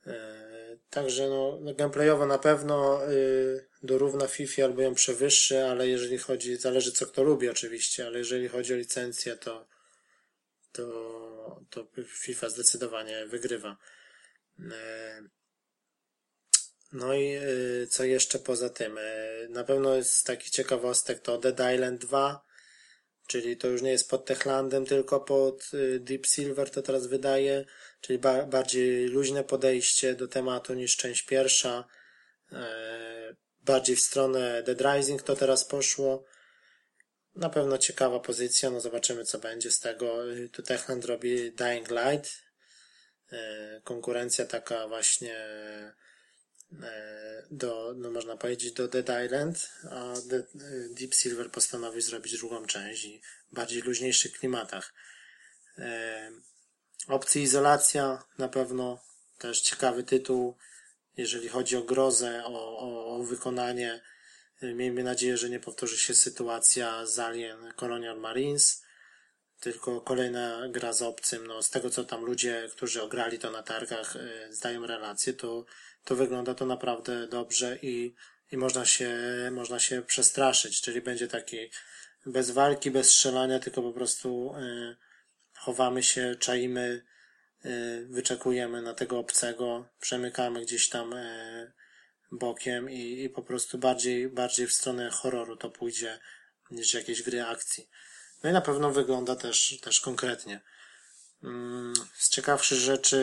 E, 0.06 0.78
także 0.90 1.28
no, 1.28 1.58
no, 1.60 1.74
gameplayowo 1.74 2.26
na 2.26 2.38
pewno 2.38 3.08
y, 3.12 3.68
dorówna 3.82 4.26
FIFA 4.26 4.64
albo 4.64 4.82
ją 4.82 4.94
przewyższy, 4.94 5.64
ale 5.64 5.88
jeżeli 5.88 6.18
chodzi, 6.18 6.56
zależy 6.56 6.92
co 6.92 7.06
kto 7.06 7.22
lubi 7.22 7.48
oczywiście, 7.48 8.06
ale 8.06 8.18
jeżeli 8.18 8.48
chodzi 8.48 8.74
o 8.74 8.76
licencję, 8.76 9.36
to, 9.36 9.68
to 10.72 10.84
to 11.70 11.86
FIFA 12.06 12.48
zdecydowanie 12.48 13.26
wygrywa. 13.26 13.76
E, 14.72 15.22
no 16.92 17.14
i 17.14 17.32
e, 17.32 17.42
co 17.86 18.04
jeszcze 18.04 18.38
poza 18.38 18.70
tym? 18.70 18.98
E, 18.98 19.48
na 19.48 19.64
pewno 19.64 19.94
jest 19.94 20.26
taki 20.26 20.50
ciekawostek 20.50 21.20
to 21.20 21.38
Dead 21.38 21.74
Island 21.74 22.00
2, 22.00 22.44
czyli 23.28 23.56
to 23.56 23.68
już 23.68 23.82
nie 23.82 23.90
jest 23.90 24.10
pod 24.10 24.24
Techlandem, 24.24 24.86
tylko 24.86 25.20
pod 25.20 25.70
y, 25.74 26.00
Deep 26.00 26.26
Silver 26.26 26.70
to 26.70 26.82
teraz 26.82 27.06
wydaje, 27.06 27.64
czyli 28.00 28.18
ba 28.18 28.46
bardziej 28.46 29.08
luźne 29.08 29.44
podejście 29.44 30.14
do 30.14 30.28
tematu 30.28 30.74
niż 30.74 30.96
część 30.96 31.22
pierwsza, 31.22 31.84
e, 32.52 33.36
bardziej 33.60 33.96
w 33.96 34.00
stronę 34.00 34.62
Dead 34.62 34.80
Rising 34.80 35.22
to 35.22 35.36
teraz 35.36 35.64
poszło. 35.64 36.24
Na 37.34 37.50
pewno 37.50 37.78
ciekawa 37.78 38.20
pozycja, 38.20 38.70
no 38.70 38.80
zobaczymy 38.80 39.24
co 39.24 39.38
będzie 39.38 39.70
z 39.70 39.80
tego. 39.80 40.32
Y, 40.32 40.48
tu 40.48 40.62
Techland 40.62 41.04
robi 41.04 41.52
Dying 41.52 41.88
Light, 41.90 42.30
e, 43.32 43.80
konkurencja 43.84 44.46
taka 44.46 44.88
właśnie 44.88 45.36
do, 47.50 47.94
no 47.96 48.10
można 48.10 48.36
powiedzieć, 48.36 48.72
do 48.72 48.88
Dead 48.88 49.24
Island, 49.24 49.70
a 49.90 50.14
Deep 50.90 51.14
Silver 51.14 51.50
postanowił 51.50 52.00
zrobić 52.00 52.38
drugą 52.38 52.66
część 52.66 53.04
i 53.04 53.22
bardziej 53.52 53.82
luźniejszych 53.82 54.32
klimatach. 54.32 54.94
E, 55.78 56.30
opcji 57.08 57.42
izolacja 57.42 58.24
na 58.38 58.48
pewno 58.48 59.02
też 59.38 59.60
ciekawy 59.60 60.02
tytuł, 60.02 60.56
jeżeli 61.16 61.48
chodzi 61.48 61.76
o 61.76 61.82
grozę, 61.82 62.42
o, 62.44 62.78
o, 62.78 63.16
o 63.16 63.22
wykonanie. 63.22 64.00
Miejmy 64.62 65.02
nadzieję, 65.02 65.36
że 65.36 65.50
nie 65.50 65.60
powtórzy 65.60 65.98
się 65.98 66.14
sytuacja 66.14 67.06
z 67.06 67.18
Alien 67.18 67.72
Colonial 67.76 68.20
Marines, 68.20 68.82
tylko 69.60 70.00
kolejna 70.00 70.68
gra 70.68 70.92
z 70.92 71.02
obcym. 71.02 71.46
No, 71.46 71.62
z 71.62 71.70
tego, 71.70 71.90
co 71.90 72.04
tam 72.04 72.24
ludzie, 72.24 72.68
którzy 72.72 73.02
ograli 73.02 73.38
to 73.38 73.50
na 73.50 73.62
targach, 73.62 74.14
zdają 74.50 74.86
relacje, 74.86 75.32
to 75.32 75.64
to 76.08 76.16
wygląda 76.16 76.54
to 76.54 76.66
naprawdę 76.66 77.26
dobrze 77.26 77.78
i, 77.82 78.14
i 78.52 78.56
można 78.56 78.84
się, 78.84 79.16
można 79.52 79.78
się 79.78 80.02
przestraszyć, 80.02 80.80
czyli 80.80 81.00
będzie 81.00 81.28
taki 81.28 81.56
bez 82.26 82.50
walki, 82.50 82.90
bez 82.90 83.10
strzelania, 83.10 83.58
tylko 83.58 83.82
po 83.82 83.92
prostu 83.92 84.54
y, 84.56 84.96
chowamy 85.58 86.02
się, 86.02 86.36
czaimy, 86.40 87.04
y, 87.64 88.06
wyczekujemy 88.10 88.82
na 88.82 88.94
tego 88.94 89.18
obcego, 89.18 89.88
przemykamy 90.00 90.60
gdzieś 90.60 90.88
tam 90.88 91.12
y, 91.12 91.72
bokiem 92.32 92.90
i, 92.90 93.22
i 93.22 93.30
po 93.30 93.42
prostu 93.42 93.78
bardziej, 93.78 94.28
bardziej 94.28 94.66
w 94.66 94.72
stronę 94.72 95.10
horroru 95.10 95.56
to 95.56 95.70
pójdzie 95.70 96.18
niż 96.70 96.94
jakieś 96.94 97.22
gry 97.22 97.44
akcji. 97.44 97.88
No 98.42 98.50
i 98.50 98.52
na 98.52 98.60
pewno 98.60 98.90
wygląda 98.90 99.36
też, 99.36 99.78
też 99.82 100.00
konkretnie. 100.00 100.60
Mm, 101.44 101.94
z 102.14 102.30
ciekawszych 102.30 102.78
rzeczy 102.78 103.18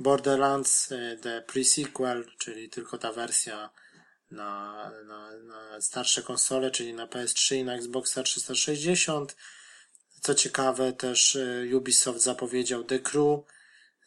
Borderlands 0.00 0.92
y, 0.92 1.18
The 1.22 1.42
Pre-Sequel, 1.46 2.24
czyli 2.38 2.70
tylko 2.70 2.98
ta 2.98 3.12
wersja 3.12 3.70
na, 4.30 4.90
na, 5.06 5.36
na 5.36 5.80
starsze 5.80 6.22
konsole, 6.22 6.70
czyli 6.70 6.94
na 6.94 7.06
PS3 7.06 7.56
i 7.56 7.64
na 7.64 7.74
Xboxa 7.74 8.22
360. 8.22 9.36
Co 10.20 10.34
ciekawe, 10.34 10.92
też 10.92 11.34
y, 11.34 11.70
Ubisoft 11.74 12.20
zapowiedział 12.20 12.84
The 12.84 12.98
Crew 12.98 13.40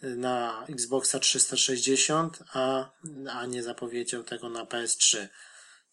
y, 0.03 0.15
na 0.15 0.65
Xboxa 0.69 1.19
360, 1.19 2.43
a, 2.53 2.91
a 3.31 3.45
nie 3.45 3.63
zapowiedział 3.63 4.23
tego 4.23 4.49
na 4.49 4.65
PS3. 4.65 5.27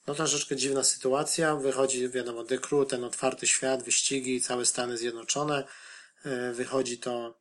No 0.06 0.14
troszeczkę 0.14 0.56
dziwna 0.56 0.84
sytuacja. 0.84 1.56
Wychodzi, 1.56 2.08
wiadomo, 2.08 2.44
The 2.44 2.58
Crew, 2.58 2.88
ten 2.88 3.04
otwarty 3.04 3.46
świat, 3.46 3.82
wyścigi, 3.82 4.40
całe 4.40 4.66
Stany 4.66 4.98
Zjednoczone. 4.98 5.64
Wychodzi 6.52 6.98
to 6.98 7.39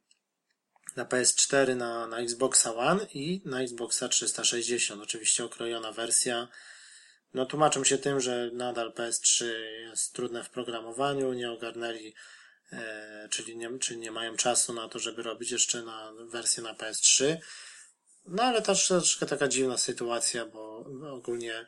na 0.95 1.06
PS4, 1.06 1.75
na, 1.75 2.08
na 2.08 2.19
Xboxa 2.19 2.75
One 2.75 3.08
i 3.13 3.41
na 3.45 3.62
Xboxa 3.62 4.08
360. 4.08 5.02
Oczywiście 5.02 5.45
okrojona 5.45 5.91
wersja. 5.91 6.47
No 7.34 7.45
tłumaczą 7.45 7.84
się 7.84 7.97
tym, 7.97 8.19
że 8.19 8.49
nadal 8.54 8.91
PS3 8.91 9.45
jest 9.89 10.13
trudne 10.13 10.43
w 10.43 10.49
programowaniu, 10.49 11.34
nie 11.34 11.52
ogarnęli, 11.52 12.13
e, 12.71 13.28
czyli, 13.32 13.58
nie, 13.58 13.80
czyli 13.80 13.99
nie 13.99 14.12
mają 14.12 14.36
czasu 14.36 14.73
na 14.73 14.89
to, 14.89 14.99
żeby 14.99 15.23
robić 15.23 15.52
jeszcze 15.52 15.84
na 15.84 16.12
wersję 16.28 16.63
na 16.63 16.73
PS3. 16.73 17.38
No 18.25 18.43
ale 18.43 18.62
też 18.62 18.88
troszeczkę 18.88 19.25
taka 19.25 19.47
dziwna 19.47 19.78
sytuacja, 19.78 20.45
bo 20.45 20.86
ogólnie 21.12 21.65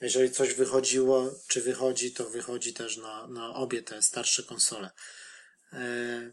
jeżeli 0.00 0.30
coś 0.30 0.54
wychodziło, 0.54 1.34
czy 1.48 1.60
wychodzi, 1.62 2.12
to 2.12 2.30
wychodzi 2.30 2.74
też 2.74 2.96
na, 2.96 3.26
na 3.26 3.54
obie 3.54 3.82
te 3.82 4.02
starsze 4.02 4.42
konsole. 4.42 4.90
E, 5.72 6.30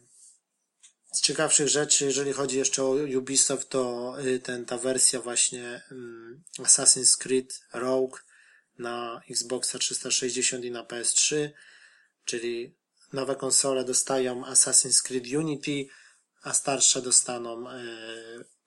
z 1.18 1.22
ciekawszych 1.22 1.68
rzeczy, 1.68 2.06
jeżeli 2.06 2.34
chodzi 2.34 2.58
jeszcze 2.58 2.84
o 2.84 2.90
Ubisoft, 3.18 3.70
to 3.70 4.14
y, 4.22 4.40
ten, 4.40 4.66
ta 4.66 4.78
wersja 4.78 5.22
właśnie 5.22 5.82
um, 5.92 6.44
Assassin's 6.60 7.18
Creed 7.18 7.60
Rogue 7.74 8.18
na 8.80 9.22
Xboxa 9.30 9.80
360 9.80 10.66
i 10.66 10.72
na 10.72 10.84
PS3, 10.84 11.50
czyli 12.26 12.76
nowe 13.14 13.36
konsole 13.36 13.84
dostają 13.84 14.42
Assassin's 14.42 15.02
Creed 15.04 15.28
Unity, 15.28 15.88
a 16.44 16.54
starsze 16.54 17.02
dostaną, 17.02 17.72
y, 17.72 17.76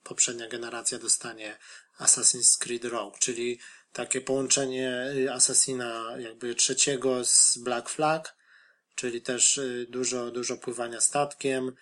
poprzednia 0.02 0.48
generacja 0.48 0.98
dostanie 0.98 1.58
Assassin's 2.00 2.58
Creed 2.58 2.84
Rogue, 2.84 3.16
czyli 3.18 3.58
takie 3.92 4.20
połączenie 4.20 5.12
y, 5.16 5.32
Assassina 5.32 6.14
jakby 6.18 6.54
trzeciego 6.54 7.24
z 7.24 7.58
Black 7.58 7.88
Flag, 7.88 8.36
czyli 8.94 9.22
też 9.22 9.60
dużo, 9.88 10.30
dużo 10.30 10.56
pływania 10.56 11.00
statkiem, 11.00 11.72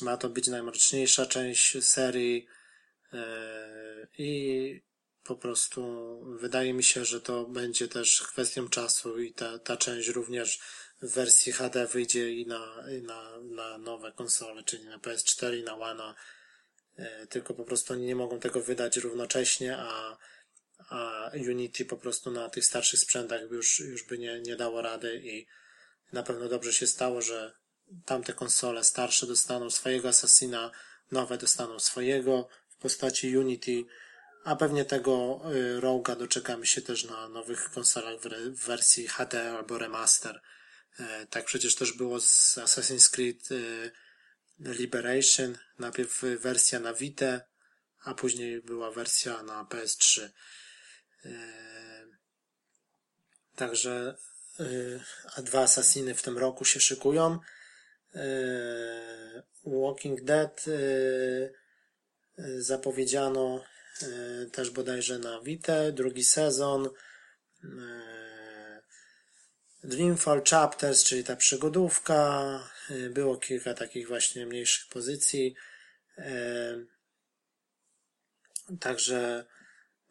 ma 0.00 0.16
to 0.16 0.28
być 0.28 0.48
najmroczniejsza 0.48 1.26
część 1.26 1.84
serii 1.84 2.46
i 4.18 4.82
po 5.24 5.36
prostu 5.36 5.82
wydaje 6.40 6.74
mi 6.74 6.84
się, 6.84 7.04
że 7.04 7.20
to 7.20 7.44
będzie 7.44 7.88
też 7.88 8.22
kwestią 8.22 8.68
czasu 8.68 9.20
i 9.20 9.32
ta, 9.32 9.58
ta 9.58 9.76
część 9.76 10.08
również 10.08 10.60
w 11.02 11.14
wersji 11.14 11.52
HD 11.52 11.86
wyjdzie 11.86 12.32
i 12.32 12.46
na, 12.46 12.84
i 12.98 13.02
na, 13.02 13.40
na 13.40 13.78
nowe 13.78 14.12
konsole, 14.12 14.64
czyli 14.64 14.84
na 14.84 14.98
PS4 14.98 15.58
i 15.58 15.62
na 15.62 15.78
One, 15.78 16.14
tylko 17.28 17.54
po 17.54 17.64
prostu 17.64 17.94
nie 17.94 18.16
mogą 18.16 18.40
tego 18.40 18.62
wydać 18.62 18.96
równocześnie, 18.96 19.76
a, 19.78 20.18
a 20.78 21.30
Unity 21.34 21.84
po 21.84 21.96
prostu 21.96 22.30
na 22.30 22.48
tych 22.48 22.64
starszych 22.64 23.00
sprzętach 23.00 23.40
już, 23.50 23.80
już 23.80 24.02
by 24.02 24.18
nie, 24.18 24.40
nie 24.40 24.56
dało 24.56 24.82
rady 24.82 25.20
i 25.24 25.46
na 26.12 26.22
pewno 26.22 26.48
dobrze 26.48 26.72
się 26.72 26.86
stało, 26.86 27.22
że 27.22 27.52
tamte 28.04 28.32
konsole 28.32 28.84
starsze 28.84 29.26
dostaną 29.26 29.70
swojego 29.70 30.08
Assassina, 30.08 30.70
nowe 31.10 31.38
dostaną 31.38 31.80
swojego 31.80 32.48
w 32.68 32.76
postaci 32.76 33.38
Unity, 33.38 33.84
a 34.44 34.56
pewnie 34.56 34.84
tego 34.84 35.40
y, 35.54 35.80
Roga 35.80 36.16
doczekamy 36.16 36.66
się 36.66 36.82
też 36.82 37.04
na 37.04 37.28
nowych 37.28 37.70
konsolach 37.70 38.20
w 38.20 38.64
wersji 38.66 39.08
HD 39.08 39.52
albo 39.52 39.78
remaster. 39.78 40.40
E, 41.00 41.26
tak 41.26 41.44
przecież 41.44 41.74
też 41.74 41.92
było 41.92 42.20
z 42.20 42.58
Assassin's 42.58 43.10
Creed 43.10 43.50
y, 43.50 43.90
Liberation, 44.58 45.58
najpierw 45.78 46.22
wersja 46.22 46.80
na 46.80 46.94
Vita, 46.94 47.40
a 48.04 48.14
później 48.14 48.62
była 48.62 48.90
wersja 48.90 49.42
na 49.42 49.64
PS3. 49.64 50.28
E, 51.24 51.30
także 53.56 54.16
y, 54.60 55.00
a 55.36 55.42
dwa 55.42 55.60
Assassiny 55.62 56.14
w 56.14 56.22
tym 56.22 56.38
roku 56.38 56.64
się 56.64 56.80
szykują. 56.80 57.38
E, 58.14 59.42
Walking 59.64 60.24
Dead 60.24 60.64
e, 60.68 60.72
e, 62.38 62.62
zapowiedziano 62.62 63.64
też 64.52 64.70
bodajże 64.70 65.18
na 65.18 65.40
Vita, 65.40 65.92
drugi 65.92 66.24
sezon. 66.24 66.88
Dreamfall 69.84 70.42
Chapters, 70.50 71.04
czyli 71.04 71.24
ta 71.24 71.36
przygodówka. 71.36 72.60
Było 73.10 73.36
kilka 73.36 73.74
takich 73.74 74.08
właśnie 74.08 74.46
mniejszych 74.46 74.88
pozycji. 74.88 75.54
Także 78.80 79.46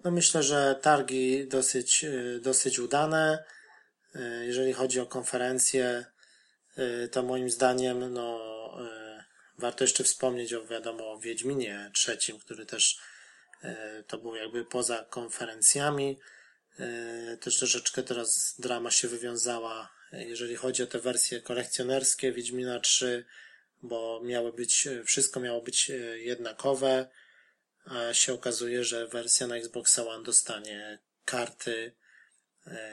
no 0.04 0.12
myślę, 0.12 0.44
że 0.44 0.80
targi 0.82 1.48
dosyć, 1.48 2.06
dosyć 2.42 2.80
udane. 2.80 3.44
Jeżeli 4.42 4.74
chodzi 4.74 5.00
o 5.00 5.06
konferencję, 5.06 6.06
Y, 6.06 6.17
to 7.12 7.24
moim 7.24 7.50
zdaniem, 7.50 8.14
no, 8.14 8.40
y, 9.20 9.24
warto 9.58 9.84
jeszcze 9.84 10.04
wspomnieć 10.04 10.54
o, 10.54 10.66
wiadomo, 10.66 11.12
o 11.12 11.20
Wiedźminie 11.20 11.92
trzecim, 11.94 12.40
który 12.40 12.66
też 12.66 13.00
y, 13.64 14.04
to 14.08 14.18
był 14.18 14.36
jakby 14.36 14.66
poza 14.66 15.06
konferencjami. 15.10 16.20
Też 17.40 17.58
troszeczkę 17.58 18.04
teraz 18.04 18.56
drama 18.60 18.92
się 18.92 19.08
wywiązała, 19.08 19.94
jeżeli 20.12 20.56
chodzi 20.56 20.84
o 20.84 20.88
te 20.88 21.00
wersje 21.00 21.42
kolekcjonerskie 21.42 22.32
Wiedźmina 22.32 22.80
3, 22.80 23.26
bo 23.82 24.22
miały 24.24 24.54
być, 24.54 24.88
wszystko 25.06 25.40
miało 25.40 25.62
być 25.62 25.92
jednakowe, 26.16 27.08
a 27.86 28.14
się 28.14 28.34
okazuje, 28.34 28.84
że 28.84 29.08
wersja 29.08 29.48
na 29.48 29.56
Xbox 29.56 30.00
One 30.00 30.24
dostanie 30.24 31.00
karty 31.26 31.92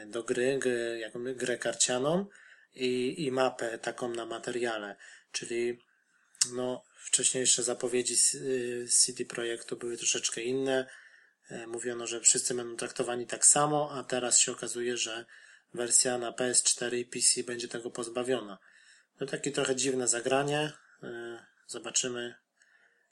do 0.07 0.23
gry, 0.23 0.61
grę 1.37 1.59
karcianą, 1.59 2.27
i, 2.75 3.15
i 3.25 3.33
mapę 3.33 3.79
taką 3.79 4.09
na 4.09 4.27
materiale, 4.27 4.97
czyli 5.33 5.79
no, 6.53 6.85
wcześniejsze 6.97 7.63
zapowiedzi 7.63 8.17
CD 8.89 9.25
Projektu 9.25 9.77
były 9.77 9.97
troszeczkę 9.97 10.43
inne. 10.43 10.87
E, 11.51 11.67
mówiono, 11.67 12.07
że 12.07 12.21
wszyscy 12.21 12.55
będą 12.55 12.77
traktowani 12.77 13.27
tak 13.27 13.47
samo, 13.47 13.91
a 13.93 14.05
teraz 14.05 14.39
się 14.39 14.53
okazuje, 14.53 14.97
że 14.97 15.25
wersja 15.75 16.19
na 16.19 16.33
PS4 16.33 16.97
i 16.97 17.05
PC 17.05 17.43
będzie 17.43 17.69
tego 17.69 17.91
pozbawiona. 17.91 18.59
To 19.19 19.27
takie 19.27 19.53
trochę 19.53 19.77
dziwne 19.77 20.09
zagranie. 20.09 20.73
E, 21.03 21.47
zobaczymy. 21.67 22.35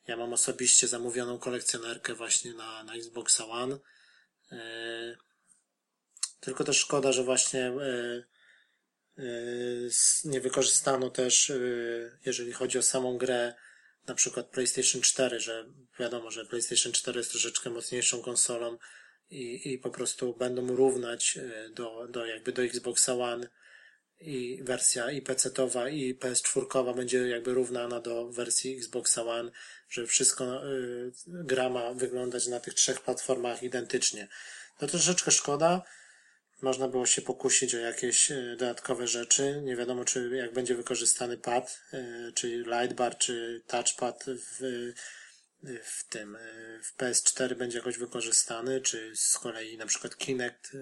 Ja 0.07 0.17
mam 0.17 0.33
osobiście 0.33 0.89
zamówioną 0.89 1.39
kolekcjonerkę 1.39 2.15
właśnie 2.15 2.55
na, 2.55 2.85
na 2.85 2.95
Xboxa 2.95 3.47
One. 3.47 3.79
E, 4.53 4.59
tylko 6.41 6.65
też 6.65 6.79
szkoda, 6.79 7.13
że 7.13 7.25
właśnie 7.25 7.73
nie 10.25 10.41
wykorzystano 10.41 11.11
też, 11.11 11.53
jeżeli 12.27 12.53
chodzi 12.53 12.79
o 12.79 12.83
samą 12.83 13.19
grę, 13.19 13.55
na 14.07 14.15
przykład 14.15 14.47
PlayStation 14.47 15.03
4, 15.03 15.41
że 15.41 15.65
wiadomo, 15.99 16.31
że 16.31 16.47
PlayStation 16.47 16.93
4 16.93 17.19
jest 17.19 17.31
troszeczkę 17.31 17.71
mocniejszą 17.71 18.23
konsolą 18.23 18.79
i, 19.31 19.73
i 19.73 19.79
po 19.79 19.91
prostu 19.91 20.35
będą 20.37 20.77
równać 20.77 21.39
do, 21.75 22.09
do 22.09 22.27
jakby 22.27 22.53
do 22.53 22.63
Xboxa 22.63 23.15
One 23.15 23.49
i 24.23 24.63
wersja 24.63 25.11
i 25.11 25.23
PC-towa 25.23 25.89
i 25.91 26.15
PS4 26.15 26.95
będzie 26.97 27.29
jakby 27.29 27.55
równana 27.55 28.01
do 28.01 28.29
wersji 28.29 28.77
Xbox 28.77 29.19
One, 29.19 29.51
że 29.89 30.07
wszystko 30.07 30.67
y, 30.67 31.13
gra 31.27 31.69
ma 31.69 31.95
wyglądać 31.95 32.47
na 32.47 32.61
tych 32.61 32.75
trzech 32.75 33.01
platformach 33.01 33.63
identycznie. 33.63 34.29
No 34.81 34.89
troszeczkę 34.89 35.31
szkoda. 35.31 35.83
Można 36.63 36.89
było 36.89 37.07
się 37.07 37.23
pokusić 37.23 37.75
o 37.75 37.79
jakieś 37.79 38.31
y, 38.31 38.57
dodatkowe 38.59 39.07
rzeczy. 39.07 39.61
Nie 39.65 39.77
wiadomo, 39.77 40.05
czy 40.05 40.31
jak 40.37 40.53
będzie 40.53 40.75
wykorzystany 40.75 41.39
pad, 41.39 41.81
y, 41.95 42.33
czy 42.35 42.65
lightbar, 42.67 43.19
czy 43.19 43.63
touchpad 43.67 44.25
w, 44.27 44.93
w 45.83 46.09
tym, 46.09 46.39
w 46.83 46.97
PS4 46.97 47.55
będzie 47.55 47.79
jakoś 47.79 47.99
wykorzystany, 47.99 48.81
czy 48.81 49.13
z 49.17 49.39
kolei 49.39 49.79
na 49.79 49.87
przykład 49.87 50.17
Kinect 50.17 50.73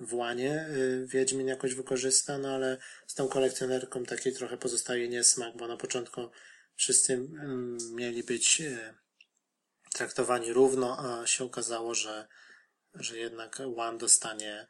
w 0.00 0.14
łanie 0.14 0.66
Wiedźmin 1.04 1.46
jakoś 1.46 1.74
wykorzysta, 1.74 2.38
no 2.38 2.48
ale 2.48 2.78
z 3.06 3.14
tą 3.14 3.28
kolekcjonerką 3.28 4.04
taki 4.04 4.32
trochę 4.32 4.56
pozostaje 4.56 5.08
niesmak, 5.08 5.56
bo 5.56 5.68
na 5.68 5.76
początku 5.76 6.30
wszyscy 6.76 7.12
mm, 7.12 7.78
mieli 7.94 8.24
być 8.24 8.62
traktowani 9.94 10.52
równo, 10.52 10.98
a 10.98 11.26
się 11.26 11.44
okazało, 11.44 11.94
że, 11.94 12.28
że 12.94 13.18
jednak 13.18 13.60
One 13.76 13.98
dostanie 13.98 14.66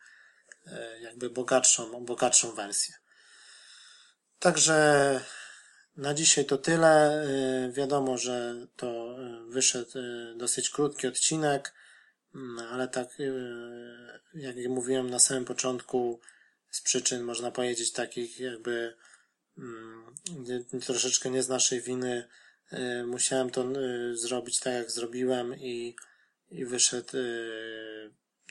jakby 1.01 1.31
bogatszą, 1.31 2.05
bogatszą 2.05 2.55
wersję. 2.55 2.95
Także 4.39 5.21
na 5.97 6.15
dzisiaj 6.15 6.45
to 6.45 6.59
tyle. 6.59 7.27
Wiadomo, 7.73 8.19
że 8.19 8.67
to 8.77 9.17
wyszedł 9.49 9.91
dosyć 10.37 10.71
krótki 10.71 11.07
odcinek. 11.07 11.75
No, 12.35 12.69
ale 12.69 12.89
tak, 12.89 13.09
jak 14.35 14.57
mówiłem 14.69 15.11
na 15.11 15.19
samym 15.19 15.45
początku, 15.45 16.21
z 16.71 16.81
przyczyn, 16.81 17.23
można 17.23 17.51
powiedzieć, 17.51 17.93
takich 17.93 18.41
jakby 18.41 18.95
mm, 19.59 20.15
troszeczkę 20.87 21.31
nie 21.31 21.43
z 21.43 21.49
naszej 21.49 21.81
winy, 21.81 22.29
musiałem 23.07 23.51
to 23.51 23.65
zrobić 24.15 24.61
tak, 24.61 24.75
jak 24.75 24.91
zrobiłem 24.91 25.55
i, 25.59 25.97
i 26.51 26.65
wyszedł 26.65 27.13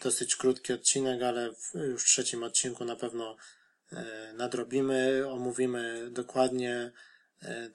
dosyć 0.04 0.36
krótki 0.36 0.74
odcinek, 0.74 1.22
ale 1.22 1.50
już 1.74 2.04
w 2.04 2.08
trzecim 2.08 2.44
odcinku 2.44 2.86
na 2.86 2.96
pewno 2.96 3.38
nadrobimy, 4.34 5.24
omówimy 5.30 6.10
dokładnie 6.12 6.92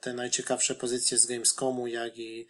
te 0.01 0.13
najciekawsze 0.13 0.75
pozycje 0.75 1.17
z 1.17 1.25
Gamescomu, 1.25 1.87
jak 1.87 2.17
i 2.17 2.47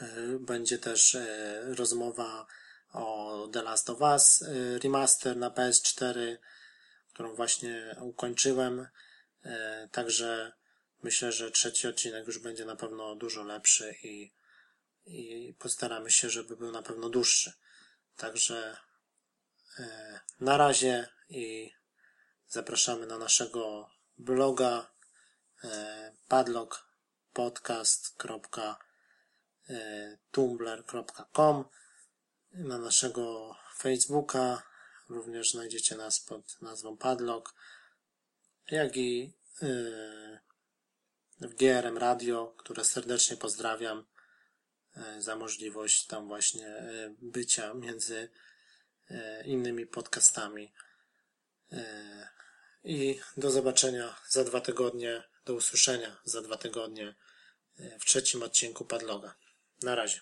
E, 0.00 0.38
będzie 0.40 0.78
też 0.78 1.14
e, 1.14 1.60
rozmowa 1.74 2.46
o 2.92 3.48
The 3.52 3.62
Last 3.62 3.90
of 3.90 4.00
Us 4.00 4.42
e, 4.42 4.78
remaster 4.78 5.36
na 5.36 5.50
PS4, 5.50 6.36
którą 7.12 7.34
właśnie 7.34 7.96
ukończyłem. 8.00 8.86
Także 9.92 10.52
myślę, 11.02 11.32
że 11.32 11.50
trzeci 11.50 11.88
odcinek 11.88 12.26
już 12.26 12.38
będzie 12.38 12.64
na 12.64 12.76
pewno 12.76 13.14
dużo 13.14 13.42
lepszy 13.42 13.94
i, 14.02 14.32
i 15.06 15.54
postaramy 15.58 16.10
się, 16.10 16.30
żeby 16.30 16.56
był 16.56 16.72
na 16.72 16.82
pewno 16.82 17.08
dłuższy. 17.08 17.52
Także 18.16 18.76
na 20.40 20.56
razie 20.56 21.08
i 21.28 21.72
zapraszamy 22.48 23.06
na 23.06 23.18
naszego 23.18 23.90
bloga 24.18 24.94
E, 29.68 30.18
tumblr.com, 30.30 31.64
na 32.52 32.78
naszego 32.78 33.56
Facebooka, 33.78 34.62
również 35.08 35.50
znajdziecie 35.50 35.96
nas 35.96 36.20
pod 36.20 36.62
nazwą 36.62 36.96
Padlock, 36.96 37.54
jak 38.70 38.96
i 38.96 39.32
e, 39.62 39.66
w 41.40 41.54
GRM 41.54 41.98
Radio, 41.98 42.54
które 42.58 42.84
serdecznie 42.84 43.36
pozdrawiam 43.36 43.98
e, 43.98 44.04
za 45.18 45.36
możliwość 45.36 46.06
tam 46.06 46.28
właśnie 46.28 46.82
bycia 47.18 47.74
między 47.74 48.28
innymi 49.44 49.86
podcastami. 49.86 50.72
I 52.84 53.20
do 53.36 53.50
zobaczenia 53.50 54.16
za 54.28 54.44
dwa 54.44 54.60
tygodnie, 54.60 55.22
do 55.44 55.54
usłyszenia 55.54 56.16
za 56.24 56.42
dwa 56.42 56.56
tygodnie 56.56 57.14
w 58.00 58.04
trzecim 58.04 58.42
odcinku 58.42 58.84
Padloga. 58.84 59.34
Na 59.82 59.94
razie. 59.94 60.20